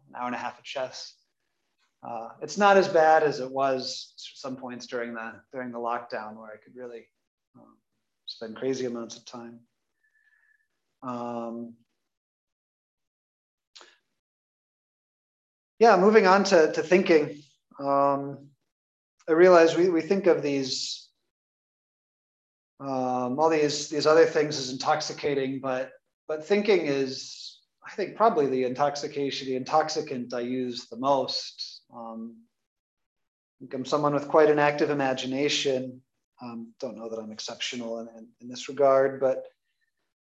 an 0.09 0.17
hour 0.17 0.27
and 0.27 0.35
a 0.35 0.39
half 0.39 0.59
of 0.59 0.65
chess. 0.65 1.15
Uh, 2.03 2.29
it's 2.41 2.57
not 2.57 2.77
as 2.77 2.89
bad 2.89 3.23
as 3.23 3.41
it 3.41 3.51
was 3.51 4.15
some 4.17 4.57
points 4.57 4.87
during 4.87 5.13
the 5.13 5.33
during 5.53 5.71
the 5.71 5.79
lockdown, 5.79 6.37
where 6.37 6.51
I 6.51 6.57
could 6.65 6.75
really 6.75 7.07
um, 7.55 7.77
spend 8.27 8.57
crazy 8.57 8.87
amounts 8.87 9.17
of 9.17 9.27
time. 9.27 9.61
Um, 11.03 11.75
yeah, 15.79 15.97
moving 15.97 16.27
on 16.27 16.45
to, 16.45 16.73
to 16.73 16.83
thinking. 16.83 17.43
Um, 17.81 18.49
I 19.29 19.33
realize 19.33 19.77
we, 19.77 19.89
we 19.89 20.03
think 20.03 20.27
of 20.27 20.43
these 20.43 21.09
um, 22.81 23.39
all 23.39 23.51
these 23.51 23.89
these 23.89 24.07
other 24.07 24.25
things 24.25 24.59
as 24.59 24.71
intoxicating, 24.71 25.61
but 25.61 25.93
but 26.27 26.47
thinking 26.47 26.87
is, 26.87 27.59
I 27.87 27.91
think, 27.93 28.17
probably 28.17 28.47
the 28.47 28.65
intoxication, 28.65 29.49
the 29.49 29.57
intoxicant 29.57 30.33
I 30.33 30.41
use 30.41 30.87
the 30.87 30.97
most. 30.97 31.83
Um, 31.95 32.37
I'm 33.73 33.85
someone 33.85 34.15
with 34.15 34.29
quite 34.29 34.49
an 34.49 34.59
active 34.59 34.91
imagination. 34.91 36.01
Um, 36.41 36.73
don't 36.81 36.97
know 36.97 37.11
that 37.11 37.19
I'm 37.19 37.33
exceptional 37.33 38.01
in, 38.01 38.09
in, 38.17 38.29
in 38.41 38.49
this 38.49 38.69
regard, 38.69 39.21
but 39.21 39.45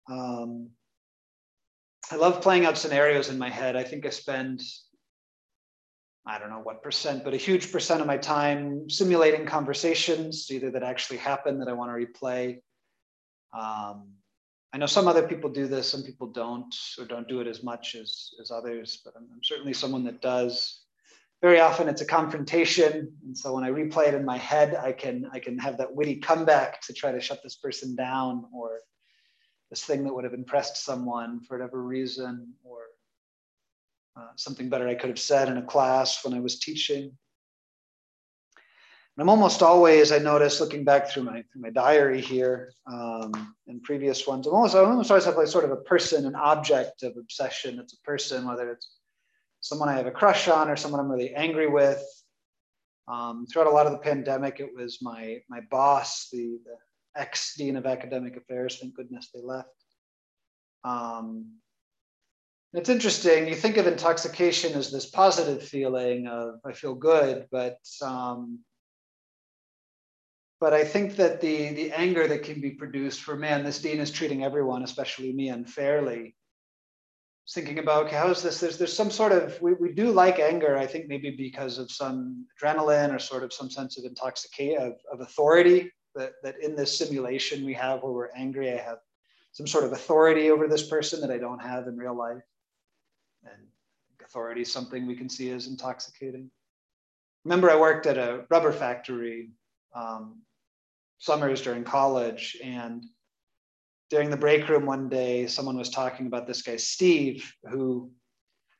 um, 0.09 0.69
I 2.09 2.15
love 2.15 2.41
playing 2.41 2.65
out 2.65 2.77
scenarios 2.77 3.29
in 3.29 3.37
my 3.37 3.49
head. 3.49 3.75
I 3.75 3.83
think 3.83 4.05
I 4.05 4.09
spend, 4.09 4.63
I 6.27 6.37
don't 6.39 6.49
know 6.49 6.59
what 6.59 6.83
percent, 6.83 7.23
but 7.23 7.33
a 7.33 7.37
huge 7.37 7.71
percent 7.71 8.01
of 8.01 8.07
my 8.07 8.17
time 8.17 8.89
simulating 8.89 9.45
conversations, 9.45 10.51
either 10.51 10.69
that 10.71 10.83
actually 10.83 11.19
happen 11.19 11.57
that 11.59 11.69
I 11.69 11.73
want 11.73 11.89
to 11.89 12.05
replay. 12.05 12.59
Um, 13.57 14.09
I 14.73 14.77
know 14.77 14.87
some 14.87 15.07
other 15.07 15.25
people 15.25 15.49
do 15.49 15.67
this, 15.67 15.89
some 15.89 16.03
people 16.03 16.27
don't, 16.27 16.75
or 16.99 17.05
don't 17.05 17.29
do 17.29 17.39
it 17.39 17.47
as 17.47 17.63
much 17.63 17.95
as, 17.95 18.31
as 18.41 18.51
others, 18.51 18.99
but 19.05 19.13
I'm, 19.15 19.23
I'm 19.33 19.43
certainly 19.43 19.71
someone 19.71 20.03
that 20.03 20.21
does. 20.21 20.81
Very 21.41 21.61
often 21.61 21.87
it's 21.87 22.01
a 22.01 22.05
confrontation. 22.05 23.13
And 23.25 23.37
so 23.37 23.53
when 23.53 23.63
I 23.63 23.69
replay 23.69 24.09
it 24.09 24.13
in 24.13 24.25
my 24.25 24.37
head, 24.37 24.75
I 24.75 24.91
can, 24.91 25.29
I 25.31 25.39
can 25.39 25.57
have 25.59 25.77
that 25.77 25.95
witty 25.95 26.17
comeback 26.17 26.81
to 26.81 26.93
try 26.93 27.13
to 27.13 27.21
shut 27.21 27.41
this 27.41 27.55
person 27.55 27.95
down 27.95 28.45
or 28.53 28.79
this 29.69 29.85
thing 29.85 30.03
that 30.03 30.13
would 30.13 30.25
have 30.25 30.33
impressed 30.33 30.83
someone 30.83 31.39
for 31.39 31.57
whatever 31.57 31.81
reason, 31.81 32.53
or 32.65 32.79
uh, 34.17 34.29
something 34.35 34.69
better 34.69 34.87
I 34.87 34.95
could 34.95 35.09
have 35.09 35.19
said 35.19 35.47
in 35.47 35.57
a 35.57 35.61
class 35.63 36.23
when 36.25 36.33
I 36.33 36.39
was 36.39 36.59
teaching. 36.59 37.03
And 39.17 39.23
I'm 39.23 39.29
almost 39.29 39.63
always, 39.63 40.11
I 40.11 40.19
notice 40.19 40.59
looking 40.59 40.83
back 40.83 41.09
through 41.09 41.23
my, 41.23 41.43
through 41.51 41.61
my 41.61 41.71
diary 41.71 42.21
here 42.21 42.71
um, 42.85 43.55
and 43.67 43.81
previous 43.81 44.27
ones, 44.27 44.45
I'm 44.45 44.53
almost, 44.53 44.75
I 44.75 44.79
almost 44.79 45.09
always 45.09 45.25
have 45.25 45.37
like 45.37 45.47
sort 45.47 45.65
of 45.65 45.71
a 45.71 45.77
person, 45.77 46.25
an 46.25 46.35
object 46.35 47.03
of 47.03 47.17
obsession. 47.17 47.79
It's 47.79 47.93
a 47.93 48.01
person, 48.01 48.47
whether 48.47 48.71
it's 48.71 48.89
someone 49.59 49.89
I 49.89 49.97
have 49.97 50.05
a 50.05 50.11
crush 50.11 50.47
on 50.47 50.69
or 50.69 50.75
someone 50.75 50.99
I'm 50.99 51.11
really 51.11 51.33
angry 51.33 51.67
with. 51.67 52.03
Um, 53.07 53.45
throughout 53.47 53.67
a 53.67 53.71
lot 53.71 53.85
of 53.85 53.93
the 53.93 53.99
pandemic, 53.99 54.59
it 54.59 54.69
was 54.75 54.99
my, 55.01 55.41
my 55.49 55.61
boss, 55.71 56.29
the, 56.31 56.59
the 56.65 56.75
ex 57.19 57.55
dean 57.55 57.75
of 57.75 57.85
academic 57.85 58.35
affairs. 58.37 58.77
Thank 58.79 58.95
goodness 58.95 59.29
they 59.33 59.41
left. 59.41 59.69
Um, 60.83 61.53
it's 62.73 62.89
interesting. 62.89 63.47
You 63.47 63.55
think 63.55 63.77
of 63.77 63.87
intoxication 63.87 64.73
as 64.73 64.91
this 64.91 65.05
positive 65.05 65.63
feeling 65.63 66.27
of 66.27 66.59
I 66.65 66.73
feel 66.73 66.95
good, 66.95 67.47
but 67.51 67.79
um, 68.01 68.59
but 70.59 70.73
I 70.73 70.83
think 70.83 71.15
that 71.15 71.39
the 71.39 71.69
the 71.69 71.91
anger 71.91 72.27
that 72.27 72.43
can 72.43 72.59
be 72.59 72.71
produced 72.71 73.21
for 73.21 73.35
man, 73.35 73.63
this 73.63 73.81
dean 73.81 73.99
is 73.99 74.11
treating 74.11 74.43
everyone, 74.43 74.83
especially 74.83 75.31
me, 75.31 75.49
unfairly. 75.49 76.35
Thinking 77.49 77.79
about 77.79 78.07
okay, 78.07 78.17
how 78.17 78.29
is 78.29 78.41
this? 78.41 78.59
There's 78.59 78.77
there's 78.77 78.95
some 78.95 79.11
sort 79.11 79.31
of 79.31 79.59
we, 79.61 79.73
we 79.73 79.93
do 79.93 80.11
like 80.11 80.39
anger. 80.39 80.77
I 80.77 80.85
think 80.85 81.07
maybe 81.07 81.31
because 81.31 81.77
of 81.77 81.89
some 81.89 82.45
adrenaline 82.61 83.15
or 83.15 83.19
sort 83.19 83.43
of 83.43 83.53
some 83.53 83.69
sense 83.69 83.97
of 83.97 84.03
intoxication 84.03 84.81
of, 84.81 84.93
of 85.11 85.21
authority 85.21 85.89
that, 86.15 86.33
that 86.43 86.61
in 86.61 86.75
this 86.75 86.97
simulation 86.97 87.63
we 87.63 87.73
have 87.75 88.03
where 88.03 88.11
we're 88.11 88.35
angry, 88.35 88.73
I 88.73 88.77
have 88.77 88.97
some 89.53 89.67
sort 89.67 89.85
of 89.85 89.93
authority 89.93 90.51
over 90.51 90.67
this 90.67 90.87
person 90.87 91.21
that 91.21 91.31
I 91.31 91.37
don't 91.37 91.63
have 91.63 91.87
in 91.87 91.95
real 91.95 92.17
life. 92.17 92.43
And 93.51 93.67
authority 94.25 94.61
is 94.61 94.71
something 94.71 95.05
we 95.05 95.15
can 95.15 95.29
see 95.29 95.51
as 95.51 95.67
intoxicating. 95.67 96.49
Remember, 97.45 97.71
I 97.71 97.79
worked 97.79 98.05
at 98.05 98.17
a 98.17 98.45
rubber 98.49 98.71
factory 98.71 99.51
um, 99.95 100.41
summers 101.17 101.61
during 101.61 101.83
college, 101.83 102.57
and 102.63 103.05
during 104.09 104.29
the 104.29 104.37
break 104.37 104.67
room 104.67 104.85
one 104.85 105.09
day, 105.09 105.47
someone 105.47 105.77
was 105.77 105.89
talking 105.89 106.27
about 106.27 106.47
this 106.47 106.61
guy, 106.61 106.75
Steve, 106.75 107.51
who, 107.69 108.11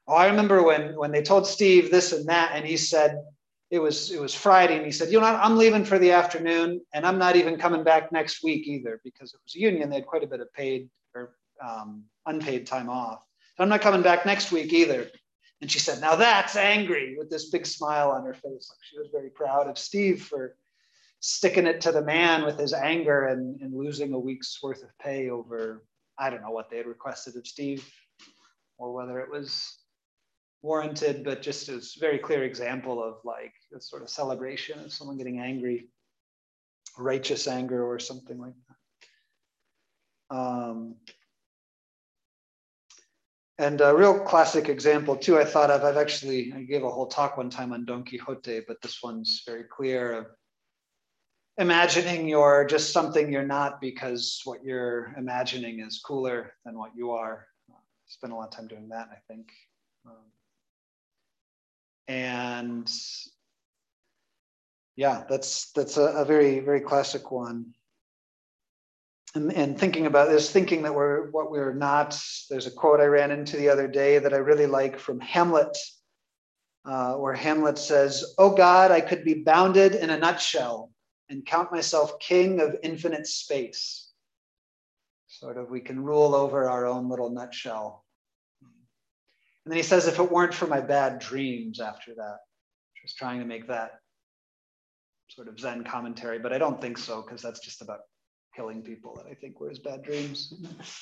oh, 0.07 0.15
I 0.15 0.27
remember 0.27 0.63
when, 0.63 0.97
when 0.97 1.11
they 1.11 1.21
told 1.21 1.47
Steve 1.47 1.91
this 1.91 2.11
and 2.11 2.27
that, 2.27 2.51
and 2.53 2.65
he 2.65 2.77
said, 2.77 3.23
it 3.69 3.79
was 3.79 4.11
it 4.11 4.21
was 4.21 4.33
Friday, 4.33 4.77
and 4.77 4.85
he 4.85 4.91
said, 4.91 5.11
"You 5.11 5.19
know, 5.19 5.25
I'm 5.25 5.57
leaving 5.57 5.83
for 5.83 5.99
the 5.99 6.13
afternoon, 6.13 6.81
and 6.93 7.05
I'm 7.05 7.17
not 7.17 7.35
even 7.35 7.57
coming 7.57 7.83
back 7.83 8.11
next 8.11 8.41
week 8.41 8.65
either 8.65 9.01
because 9.03 9.33
it 9.33 9.41
was 9.43 9.55
a 9.55 9.59
union. 9.59 9.89
They 9.89 9.97
had 9.97 10.05
quite 10.05 10.23
a 10.23 10.27
bit 10.27 10.39
of 10.39 10.51
paid 10.53 10.89
or 11.13 11.35
um, 11.61 12.03
unpaid 12.25 12.65
time 12.65 12.89
off. 12.89 13.23
I'm 13.57 13.69
not 13.69 13.81
coming 13.81 14.01
back 14.01 14.25
next 14.25 14.51
week 14.51 14.73
either." 14.73 15.09
And 15.61 15.71
she 15.71 15.79
said, 15.79 16.01
"Now 16.01 16.15
that's 16.15 16.55
angry," 16.55 17.15
with 17.17 17.29
this 17.29 17.49
big 17.49 17.65
smile 17.65 18.11
on 18.11 18.23
her 18.25 18.33
face, 18.33 18.71
she 18.89 18.99
was 18.99 19.09
very 19.11 19.29
proud 19.29 19.67
of 19.67 19.77
Steve 19.77 20.23
for 20.23 20.55
sticking 21.19 21.65
it 21.65 21.81
to 21.81 21.91
the 21.91 22.03
man 22.03 22.45
with 22.45 22.59
his 22.59 22.73
anger 22.73 23.25
and, 23.25 23.59
and 23.61 23.73
losing 23.73 24.13
a 24.13 24.19
week's 24.19 24.61
worth 24.61 24.83
of 24.83 24.89
pay 24.99 25.29
over 25.29 25.83
I 26.19 26.29
don't 26.29 26.41
know 26.41 26.51
what 26.51 26.69
they 26.69 26.77
had 26.77 26.87
requested 26.87 27.35
of 27.35 27.45
Steve, 27.45 27.87
or 28.77 28.93
whether 28.93 29.19
it 29.19 29.29
was 29.29 29.77
warranted, 30.61 31.23
but 31.23 31.41
just 31.41 31.69
a 31.69 31.81
very 31.99 32.17
clear 32.17 32.43
example 32.43 33.03
of 33.03 33.17
like 33.23 33.53
a 33.75 33.79
sort 33.79 34.01
of 34.01 34.09
celebration 34.09 34.79
of 34.79 34.91
someone 34.91 35.17
getting 35.17 35.39
angry, 35.39 35.89
righteous 36.97 37.47
anger 37.47 37.85
or 37.85 37.99
something 37.99 38.39
like 38.39 38.53
that. 40.29 40.35
Um, 40.35 40.95
and 43.59 43.81
a 43.81 43.95
real 43.95 44.19
classic 44.19 44.69
example 44.69 45.15
too, 45.15 45.37
I 45.37 45.45
thought 45.45 45.71
of, 45.71 45.83
I've 45.83 45.97
actually, 45.97 46.53
I 46.53 46.61
gave 46.61 46.83
a 46.83 46.89
whole 46.89 47.07
talk 47.07 47.37
one 47.37 47.49
time 47.49 47.73
on 47.73 47.85
Don 47.85 48.03
Quixote, 48.03 48.61
but 48.67 48.81
this 48.81 49.01
one's 49.01 49.41
very 49.45 49.63
clear 49.63 50.13
of 50.13 50.25
imagining 51.57 52.27
you're 52.27 52.65
just 52.65 52.93
something 52.93 53.31
you're 53.31 53.45
not 53.45 53.81
because 53.81 54.41
what 54.43 54.63
you're 54.63 55.13
imagining 55.17 55.79
is 55.79 56.01
cooler 56.05 56.53
than 56.65 56.77
what 56.77 56.91
you 56.95 57.11
are. 57.11 57.47
I 57.71 57.73
spent 58.05 58.31
a 58.31 58.35
lot 58.35 58.49
of 58.49 58.51
time 58.51 58.67
doing 58.67 58.89
that, 58.89 59.09
I 59.11 59.17
think. 59.27 59.49
Um, 60.05 60.13
and 62.07 62.91
yeah, 64.95 65.23
that's 65.29 65.71
that's 65.71 65.97
a, 65.97 66.03
a 66.03 66.25
very 66.25 66.59
very 66.59 66.81
classic 66.81 67.31
one. 67.31 67.73
And, 69.37 69.53
and, 69.53 69.77
thinking 69.77 70.07
about 70.07 70.29
this, 70.29 70.49
thinking 70.49 70.81
that 70.81 70.95
we're 70.95 71.29
what 71.29 71.51
we're 71.51 71.71
not. 71.71 72.19
There's 72.49 72.65
a 72.65 72.71
quote 72.71 72.99
I 72.99 73.05
ran 73.05 73.29
into 73.29 73.55
the 73.55 73.69
other 73.69 73.87
day 73.87 74.17
that 74.17 74.33
I 74.33 74.37
really 74.37 74.65
like 74.65 74.97
from 74.97 75.19
Hamlet, 75.19 75.77
uh, 76.85 77.13
where 77.17 77.35
Hamlet 77.35 77.77
says, 77.77 78.33
"Oh 78.39 78.55
God, 78.55 78.89
I 78.89 78.99
could 78.99 79.23
be 79.23 79.43
bounded 79.43 79.93
in 79.93 80.09
a 80.09 80.17
nutshell 80.17 80.91
and 81.29 81.45
count 81.45 81.71
myself 81.71 82.17
king 82.19 82.59
of 82.61 82.77
infinite 82.81 83.27
space." 83.27 84.11
Sort 85.27 85.57
of, 85.57 85.69
we 85.69 85.81
can 85.81 86.03
rule 86.03 86.33
over 86.33 86.67
our 86.67 86.87
own 86.87 87.07
little 87.07 87.29
nutshell. 87.29 88.05
And 88.63 89.71
then 89.71 89.77
he 89.77 89.83
says, 89.83 90.07
if 90.07 90.17
it 90.17 90.31
weren't 90.31 90.53
for 90.53 90.65
my 90.65 90.81
bad 90.81 91.19
dreams 91.19 91.79
after 91.79 92.15
that, 92.15 92.37
just 93.03 93.17
trying 93.17 93.39
to 93.41 93.45
make 93.45 93.67
that 93.67 93.99
sort 95.27 95.47
of 95.47 95.59
Zen 95.59 95.83
commentary, 95.83 96.39
but 96.39 96.53
I 96.53 96.57
don't 96.57 96.81
think 96.81 96.97
so, 96.97 97.21
because 97.21 97.43
that's 97.43 97.59
just 97.59 97.83
about 97.83 97.99
killing 98.57 98.81
people 98.81 99.15
that 99.15 99.27
I 99.29 99.35
think 99.35 99.59
were 99.59 99.69
his 99.69 99.79
bad 99.79 100.03
dreams 100.03 100.53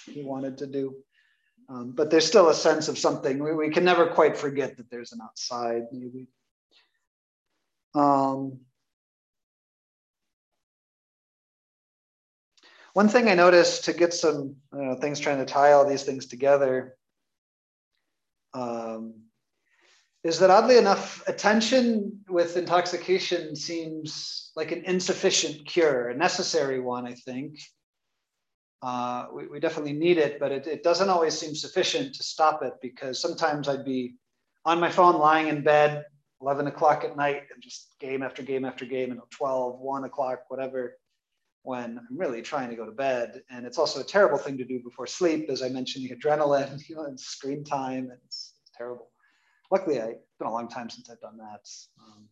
he 0.05 0.23
wanted 0.23 0.57
to 0.59 0.67
do. 0.67 0.93
Um, 1.69 1.93
but 1.95 2.11
there's 2.11 2.27
still 2.27 2.49
a 2.49 2.53
sense 2.53 2.89
of 2.89 2.97
something. 2.97 3.41
We, 3.41 3.53
we, 3.55 3.69
can 3.71 3.83
never 3.83 4.07
quite 4.07 4.37
forget 4.37 4.77
that 4.77 4.91
there's 4.91 5.13
an 5.13 5.19
outside, 5.23 5.83
maybe. 5.91 6.27
Um, 7.95 8.59
one 12.93 13.07
thing 13.09 13.29
I 13.29 13.35
noticed 13.35 13.85
to 13.85 13.93
get 13.93 14.13
some 14.13 14.57
things 15.01 15.19
trying 15.19 15.39
to 15.39 15.45
tie 15.45 15.71
all 15.71 15.89
these 15.89 16.03
things 16.03 16.27
together 16.27 16.97
um, 18.55 19.24
is 20.25 20.39
that 20.39 20.49
oddly 20.49 20.77
enough, 20.77 21.21
attention 21.27 22.19
with 22.27 22.57
intoxication 22.57 23.55
seems 23.55 24.51
like 24.55 24.71
an 24.71 24.83
insufficient 24.85 25.67
cure, 25.67 26.09
a 26.09 26.17
necessary 26.17 26.79
one, 26.79 27.05
I 27.05 27.13
think. 27.13 27.59
Uh, 28.81 29.27
we, 29.35 29.45
we, 29.45 29.59
definitely 29.59 29.93
need 29.93 30.17
it, 30.17 30.39
but 30.39 30.51
it, 30.51 30.65
it 30.65 30.81
doesn't 30.81 31.09
always 31.09 31.37
seem 31.37 31.53
sufficient 31.53 32.15
to 32.15 32.23
stop 32.23 32.63
it 32.63 32.73
because 32.81 33.21
sometimes 33.21 33.67
I'd 33.67 33.85
be 33.85 34.15
on 34.65 34.79
my 34.79 34.89
phone 34.89 35.19
lying 35.19 35.47
in 35.47 35.63
bed 35.63 36.05
11 36.41 36.65
o'clock 36.65 37.03
at 37.03 37.15
night 37.15 37.43
and 37.53 37.61
just 37.61 37.93
game 37.99 38.23
after 38.23 38.41
game 38.41 38.65
after 38.65 38.83
game 38.83 39.11
until 39.11 39.27
12, 39.29 39.79
1 39.79 40.03
o'clock, 40.05 40.39
whatever, 40.47 40.97
when 41.61 41.99
I'm 41.99 42.17
really 42.17 42.41
trying 42.41 42.71
to 42.71 42.75
go 42.75 42.85
to 42.87 42.91
bed. 42.91 43.43
And 43.51 43.63
it's 43.63 43.77
also 43.77 44.01
a 44.01 44.03
terrible 44.03 44.39
thing 44.39 44.57
to 44.57 44.65
do 44.65 44.81
before 44.81 45.05
sleep. 45.05 45.51
As 45.51 45.61
I 45.61 45.69
mentioned, 45.69 46.09
the 46.09 46.15
adrenaline, 46.15 46.81
you 46.89 46.95
know, 46.95 47.03
and 47.03 47.19
screen 47.19 47.63
time, 47.63 48.09
and 48.09 48.19
it's, 48.25 48.55
it's 48.63 48.71
terrible. 48.75 49.11
Luckily, 49.71 50.01
I, 50.01 50.07
it's 50.07 50.37
been 50.39 50.47
a 50.47 50.53
long 50.53 50.67
time 50.67 50.89
since 50.89 51.09
I've 51.09 51.21
done 51.21 51.37
that. 51.37 51.67
Um, 51.99 52.27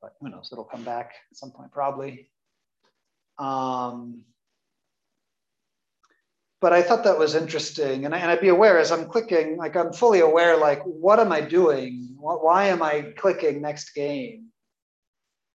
but 0.00 0.14
who 0.20 0.28
knows, 0.28 0.50
it'll 0.52 0.64
come 0.64 0.84
back 0.84 1.14
at 1.30 1.36
some 1.36 1.50
point, 1.50 1.72
probably. 1.72 2.30
Um, 3.38 4.22
but 6.60 6.72
I 6.72 6.82
thought 6.82 7.04
that 7.04 7.18
was 7.18 7.34
interesting. 7.34 8.04
And, 8.04 8.14
I, 8.14 8.18
and 8.18 8.30
I'd 8.30 8.40
be 8.40 8.48
aware 8.48 8.78
as 8.78 8.90
I'm 8.90 9.08
clicking, 9.08 9.56
like 9.56 9.76
I'm 9.76 9.92
fully 9.92 10.20
aware, 10.20 10.56
like, 10.56 10.82
what 10.84 11.20
am 11.20 11.32
I 11.32 11.40
doing? 11.40 12.16
Why 12.18 12.66
am 12.66 12.82
I 12.82 13.12
clicking 13.16 13.60
next 13.60 13.94
game? 13.94 14.46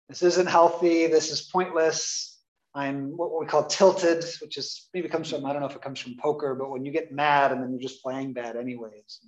This 0.09 0.23
isn't 0.23 0.47
healthy. 0.47 1.07
This 1.07 1.31
is 1.31 1.41
pointless. 1.41 2.39
I'm 2.73 3.17
what 3.17 3.37
we 3.39 3.45
call 3.45 3.65
tilted, 3.65 4.23
which 4.41 4.57
is 4.57 4.87
maybe 4.93 5.09
comes 5.09 5.29
from, 5.29 5.45
I 5.45 5.51
don't 5.51 5.61
know 5.61 5.67
if 5.67 5.75
it 5.75 5.81
comes 5.81 5.99
from 5.99 6.15
poker, 6.17 6.55
but 6.55 6.69
when 6.69 6.85
you 6.85 6.91
get 6.91 7.11
mad 7.11 7.51
and 7.51 7.61
then 7.61 7.71
you're 7.71 7.81
just 7.81 8.01
playing 8.01 8.33
bad 8.33 8.55
anyways. 8.55 9.19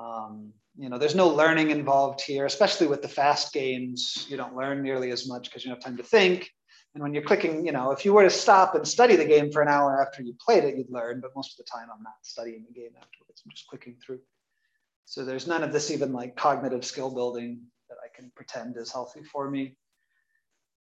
Um, 0.00 0.52
you 0.78 0.88
know, 0.88 0.98
there's 0.98 1.14
no 1.14 1.28
learning 1.28 1.70
involved 1.70 2.22
here, 2.22 2.46
especially 2.46 2.86
with 2.86 3.02
the 3.02 3.08
fast 3.08 3.52
games. 3.52 4.26
You 4.28 4.36
don't 4.36 4.56
learn 4.56 4.82
nearly 4.82 5.10
as 5.10 5.28
much 5.28 5.44
because 5.44 5.64
you 5.64 5.70
don't 5.70 5.76
have 5.76 5.84
time 5.84 5.98
to 5.98 6.02
think. 6.02 6.48
And 6.94 7.02
when 7.02 7.12
you're 7.12 7.22
clicking, 7.22 7.66
you 7.66 7.72
know, 7.72 7.92
if 7.92 8.04
you 8.04 8.12
were 8.12 8.24
to 8.24 8.30
stop 8.30 8.74
and 8.74 8.86
study 8.86 9.14
the 9.14 9.24
game 9.24 9.52
for 9.52 9.62
an 9.62 9.68
hour 9.68 10.00
after 10.00 10.22
you 10.22 10.34
played 10.44 10.64
it, 10.64 10.76
you'd 10.76 10.90
learn. 10.90 11.20
But 11.20 11.36
most 11.36 11.52
of 11.52 11.64
the 11.64 11.70
time, 11.70 11.88
I'm 11.94 12.02
not 12.02 12.14
studying 12.22 12.64
the 12.66 12.72
game 12.72 12.92
afterwards. 12.96 13.42
I'm 13.44 13.50
just 13.50 13.68
clicking 13.68 13.96
through. 14.04 14.20
So 15.04 15.24
there's 15.24 15.46
none 15.46 15.62
of 15.62 15.72
this 15.72 15.90
even 15.90 16.12
like 16.12 16.36
cognitive 16.36 16.84
skill 16.84 17.12
building 17.12 17.60
that 17.88 17.96
I 18.04 18.08
can 18.16 18.32
pretend 18.34 18.76
is 18.76 18.92
healthy 18.92 19.22
for 19.22 19.50
me. 19.50 19.76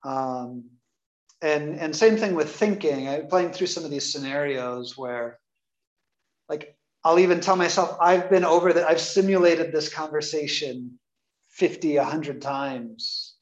Um, 0.04 0.64
and 1.42 1.78
and 1.78 1.94
same 1.94 2.16
thing 2.16 2.34
with 2.34 2.54
thinking. 2.54 3.08
I'm 3.08 3.26
playing 3.26 3.52
through 3.52 3.68
some 3.68 3.84
of 3.84 3.90
these 3.90 4.12
scenarios 4.12 4.96
where, 4.96 5.38
like, 6.48 6.77
I'll 7.04 7.18
even 7.18 7.40
tell 7.40 7.56
myself 7.56 7.96
I've 8.00 8.28
been 8.28 8.44
over 8.44 8.72
that. 8.72 8.88
I've 8.88 9.00
simulated 9.00 9.72
this 9.72 9.92
conversation 9.92 10.98
50, 11.50 11.96
100 11.96 12.42
times. 12.42 13.34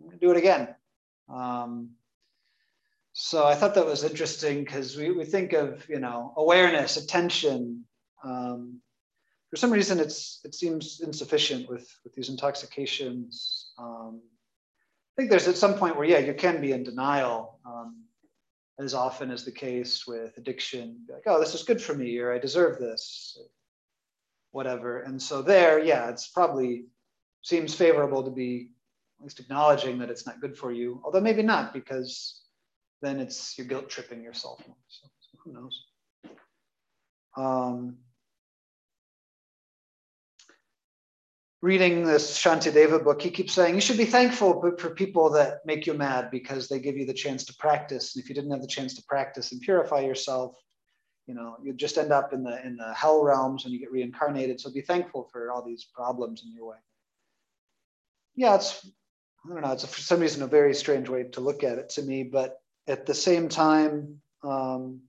I'm 0.00 0.06
gonna 0.06 0.18
do 0.18 0.30
it 0.30 0.36
again. 0.36 0.74
Um, 1.28 1.90
so 3.12 3.44
I 3.44 3.56
thought 3.56 3.74
that 3.74 3.84
was 3.84 4.04
interesting 4.04 4.62
because 4.62 4.96
we, 4.96 5.10
we 5.10 5.24
think 5.24 5.52
of 5.52 5.84
you 5.88 5.98
know 5.98 6.32
awareness, 6.36 6.96
attention. 6.96 7.84
Um, 8.22 8.80
for 9.50 9.56
some 9.56 9.72
reason, 9.72 9.98
it's 9.98 10.40
it 10.44 10.54
seems 10.54 11.00
insufficient 11.00 11.68
with 11.68 11.88
with 12.04 12.14
these 12.14 12.28
intoxications. 12.28 13.72
Um, 13.76 14.20
I 14.22 15.12
think 15.16 15.30
there's 15.30 15.48
at 15.48 15.56
some 15.56 15.74
point 15.74 15.96
where 15.96 16.06
yeah, 16.06 16.18
you 16.18 16.32
can 16.32 16.60
be 16.60 16.70
in 16.70 16.84
denial, 16.84 17.58
um, 17.66 18.04
as 18.78 18.94
often 18.94 19.30
is 19.30 19.44
the 19.44 19.52
case 19.52 20.06
with 20.06 20.36
addiction. 20.36 21.00
Like 21.08 21.22
oh, 21.26 21.40
this 21.40 21.54
is 21.54 21.62
good 21.62 21.82
for 21.82 21.94
me, 21.94 22.18
or 22.18 22.32
I 22.32 22.38
deserve 22.38 22.78
this, 22.78 23.38
whatever. 24.52 25.02
And 25.02 25.20
so 25.20 25.42
there, 25.42 25.78
yeah, 25.78 26.08
it's 26.08 26.28
probably 26.28 26.86
seems 27.42 27.74
favorable 27.74 28.22
to 28.22 28.30
be 28.30 28.70
at 29.18 29.24
least 29.24 29.40
acknowledging 29.40 29.98
that 29.98 30.10
it's 30.10 30.26
not 30.26 30.40
good 30.40 30.56
for 30.56 30.72
you, 30.72 31.00
although 31.04 31.20
maybe 31.20 31.42
not, 31.42 31.72
because 31.72 32.42
then 33.02 33.18
it's 33.18 33.56
you're 33.58 33.66
guilt 33.66 33.88
tripping 33.88 34.22
yourself. 34.22 34.60
So, 34.88 35.08
so 35.20 35.38
who 35.44 35.52
knows? 35.52 35.84
Um, 37.36 37.98
reading 41.60 42.04
this 42.04 42.38
Shantideva 42.38 43.02
book, 43.02 43.20
he 43.20 43.30
keeps 43.30 43.52
saying 43.52 43.74
you 43.74 43.80
should 43.80 43.96
be 43.96 44.04
thankful 44.04 44.60
for 44.78 44.90
people 44.90 45.30
that 45.30 45.58
make 45.66 45.86
you 45.86 45.94
mad 45.94 46.30
because 46.30 46.68
they 46.68 46.78
give 46.78 46.96
you 46.96 47.04
the 47.04 47.12
chance 47.12 47.44
to 47.46 47.54
practice. 47.54 48.14
And 48.14 48.22
if 48.22 48.28
you 48.28 48.34
didn't 48.34 48.52
have 48.52 48.60
the 48.60 48.68
chance 48.68 48.94
to 48.94 49.02
practice 49.08 49.50
and 49.52 49.60
purify 49.60 50.00
yourself, 50.00 50.56
you 51.26 51.34
know, 51.34 51.56
you'd 51.62 51.76
just 51.76 51.98
end 51.98 52.12
up 52.12 52.32
in 52.32 52.42
the 52.42 52.64
in 52.64 52.76
the 52.76 52.94
hell 52.94 53.22
realms 53.22 53.64
and 53.64 53.72
you 53.72 53.80
get 53.80 53.92
reincarnated. 53.92 54.60
So 54.60 54.72
be 54.72 54.80
thankful 54.80 55.28
for 55.30 55.50
all 55.50 55.64
these 55.64 55.84
problems 55.92 56.42
in 56.44 56.54
your 56.54 56.66
way. 56.66 56.76
Yeah, 58.34 58.54
it's 58.54 58.88
I 59.44 59.52
don't 59.52 59.62
know, 59.62 59.72
it's 59.72 59.84
a, 59.84 59.88
for 59.88 60.00
some 60.00 60.20
reason 60.20 60.42
a 60.42 60.46
very 60.46 60.74
strange 60.74 61.08
way 61.08 61.24
to 61.24 61.40
look 61.40 61.64
at 61.64 61.78
it 61.78 61.90
to 61.90 62.02
me, 62.02 62.22
but 62.22 62.60
at 62.86 63.06
the 63.06 63.14
same 63.14 63.48
time, 63.48 64.20
um, 64.42 65.00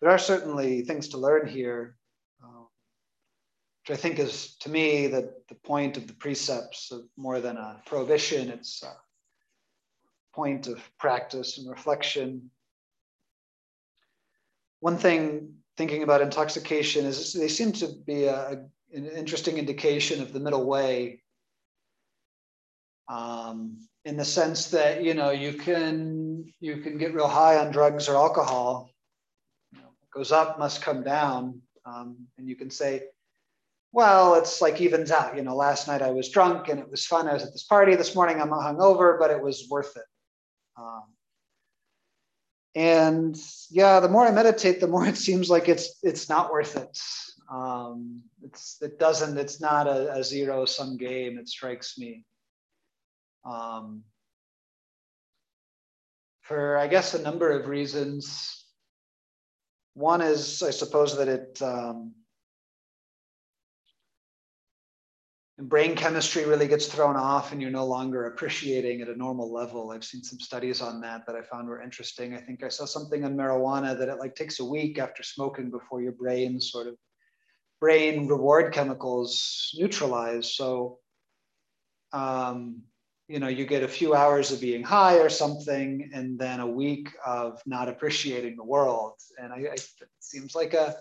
there 0.00 0.10
are 0.10 0.18
certainly 0.18 0.82
things 0.82 1.08
to 1.08 1.18
learn 1.18 1.46
here, 1.46 1.96
which 3.86 3.98
I 3.98 4.00
think 4.00 4.18
is 4.18 4.56
to 4.60 4.70
me 4.70 5.08
that 5.08 5.46
the 5.48 5.56
point 5.56 5.98
of 5.98 6.06
the 6.06 6.14
precepts 6.14 6.90
of 6.90 7.02
more 7.18 7.40
than 7.40 7.58
a 7.58 7.82
prohibition, 7.84 8.48
it's 8.48 8.82
a 8.82 8.92
point 10.34 10.68
of 10.68 10.80
practice 10.98 11.58
and 11.58 11.68
reflection. 11.68 12.50
One 14.80 14.96
thing 14.96 15.56
thinking 15.76 16.02
about 16.02 16.22
intoxication 16.22 17.04
is 17.04 17.34
they 17.34 17.48
seem 17.48 17.72
to 17.72 17.88
be 18.06 18.24
a, 18.24 18.64
an 18.94 19.06
interesting 19.06 19.58
indication 19.58 20.22
of 20.22 20.32
the 20.32 20.40
middle 20.40 20.64
way 20.64 21.20
um, 23.08 23.76
in 24.06 24.16
the 24.16 24.24
sense 24.24 24.68
that 24.68 25.04
you 25.04 25.12
know 25.12 25.30
you 25.30 25.52
can 25.52 26.46
you 26.58 26.78
can 26.78 26.96
get 26.96 27.12
real 27.12 27.28
high 27.28 27.58
on 27.58 27.70
drugs 27.70 28.08
or 28.08 28.16
alcohol 28.16 28.90
you 29.72 29.80
know, 29.80 29.88
goes 30.12 30.32
up 30.32 30.58
must 30.58 30.80
come 30.80 31.02
down 31.02 31.60
um, 31.84 32.16
and 32.38 32.48
you 32.48 32.56
can 32.56 32.70
say 32.70 33.02
well 33.94 34.34
it's 34.34 34.60
like 34.60 34.80
evens 34.80 35.10
out 35.10 35.36
you 35.36 35.42
know 35.42 35.54
last 35.54 35.88
night 35.88 36.02
i 36.02 36.10
was 36.10 36.28
drunk 36.28 36.68
and 36.68 36.80
it 36.80 36.90
was 36.90 37.06
fun. 37.06 37.28
I 37.28 37.34
was 37.34 37.44
at 37.44 37.52
this 37.52 37.64
party 37.64 37.94
this 37.94 38.14
morning. 38.14 38.40
I'm 38.40 38.50
hungover 38.50 39.18
but 39.18 39.30
it 39.30 39.42
was 39.42 39.66
worth 39.70 39.96
it. 39.96 40.08
Um, 40.76 41.04
and 42.74 43.36
yeah 43.70 44.00
the 44.00 44.08
more 44.08 44.26
i 44.26 44.30
meditate 44.32 44.80
the 44.80 44.88
more 44.88 45.06
it 45.12 45.16
seems 45.16 45.48
like 45.48 45.68
it's 45.68 45.98
it's 46.02 46.28
not 46.28 46.52
worth 46.52 46.76
it. 46.76 46.98
Um, 47.50 48.22
it's 48.42 48.78
it 48.80 48.98
doesn't 48.98 49.38
it's 49.38 49.60
not 49.60 49.86
a, 49.86 50.14
a 50.14 50.24
zero 50.24 50.64
sum 50.64 50.96
game. 50.96 51.38
It 51.38 51.48
strikes 51.48 51.98
me. 51.98 52.24
Um, 53.44 54.04
for, 56.44 56.76
I 56.76 56.86
guess, 56.88 57.14
a 57.14 57.22
number 57.22 57.50
of 57.50 57.68
reasons. 57.68 58.64
One 59.94 60.20
is, 60.20 60.62
I 60.62 60.70
suppose, 60.70 61.16
that 61.16 61.28
it 61.28 61.62
um, 61.62 62.12
brain 65.58 65.94
chemistry 65.94 66.44
really 66.44 66.66
gets 66.66 66.86
thrown 66.86 67.16
off 67.16 67.52
and 67.52 67.62
you're 67.62 67.70
no 67.70 67.86
longer 67.86 68.26
appreciating 68.26 69.00
at 69.00 69.08
a 69.08 69.16
normal 69.16 69.52
level. 69.52 69.90
I've 69.90 70.04
seen 70.04 70.22
some 70.22 70.40
studies 70.40 70.80
on 70.80 71.00
that 71.02 71.26
that 71.26 71.36
I 71.36 71.42
found 71.42 71.68
were 71.68 71.82
interesting. 71.82 72.34
I 72.34 72.40
think 72.40 72.64
I 72.64 72.68
saw 72.68 72.84
something 72.84 73.24
on 73.24 73.36
marijuana 73.36 73.96
that 73.98 74.08
it 74.08 74.18
like 74.18 74.34
takes 74.34 74.58
a 74.58 74.64
week 74.64 74.98
after 74.98 75.22
smoking 75.22 75.70
before 75.70 76.02
your 76.02 76.12
brain 76.12 76.60
sort 76.60 76.88
of 76.88 76.96
brain 77.80 78.26
reward 78.26 78.72
chemicals 78.72 79.70
neutralize. 79.78 80.54
So 80.54 80.98
um, 82.12 82.82
you 83.28 83.38
know 83.38 83.48
you 83.48 83.64
get 83.64 83.82
a 83.82 83.88
few 83.88 84.14
hours 84.14 84.52
of 84.52 84.60
being 84.60 84.82
high 84.82 85.18
or 85.18 85.28
something 85.28 86.10
and 86.12 86.38
then 86.38 86.60
a 86.60 86.66
week 86.66 87.08
of 87.24 87.60
not 87.64 87.88
appreciating 87.88 88.56
the 88.56 88.64
world 88.64 89.14
and 89.38 89.52
I, 89.52 89.56
I 89.56 89.74
it 89.74 90.08
seems 90.20 90.54
like 90.54 90.74
a 90.74 90.94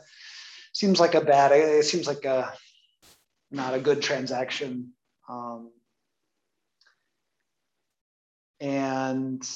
seems 0.73 0.99
like 0.99 1.15
a 1.15 1.21
bad 1.21 1.51
it 1.51 1.85
seems 1.85 2.07
like 2.07 2.25
a 2.25 2.53
not 3.53 3.73
a 3.73 3.79
good 3.79 4.01
transaction 4.01 4.91
um, 5.29 5.71
and 8.59 9.47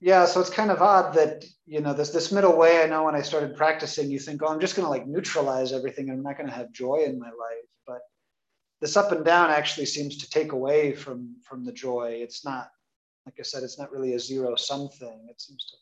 yeah 0.00 0.24
so 0.24 0.40
it's 0.40 0.50
kind 0.50 0.70
of 0.70 0.80
odd 0.80 1.14
that 1.14 1.44
you 1.66 1.80
know 1.80 1.92
this 1.92 2.10
this 2.10 2.32
middle 2.32 2.56
way 2.56 2.82
i 2.82 2.86
know 2.86 3.04
when 3.04 3.14
i 3.14 3.22
started 3.22 3.56
practicing 3.56 4.10
you 4.10 4.18
think 4.18 4.42
oh 4.42 4.48
i'm 4.48 4.60
just 4.60 4.76
going 4.76 4.84
to 4.84 4.90
like 4.90 5.06
neutralize 5.06 5.72
everything 5.72 6.10
i'm 6.10 6.22
not 6.22 6.36
going 6.36 6.48
to 6.48 6.54
have 6.54 6.72
joy 6.72 7.02
in 7.06 7.18
my 7.18 7.26
life 7.26 7.68
but 7.86 8.00
this 8.80 8.96
up 8.96 9.12
and 9.12 9.24
down 9.24 9.50
actually 9.50 9.86
seems 9.86 10.16
to 10.18 10.30
take 10.30 10.52
away 10.52 10.94
from 10.94 11.36
from 11.42 11.64
the 11.64 11.72
joy. 11.72 12.18
It's 12.22 12.44
not, 12.44 12.70
like 13.26 13.34
I 13.38 13.42
said, 13.42 13.62
it's 13.62 13.78
not 13.78 13.92
really 13.92 14.14
a 14.14 14.18
zero 14.18 14.56
sum 14.56 14.88
thing. 14.88 15.26
It 15.28 15.40
seems 15.40 15.66
to 15.66 15.76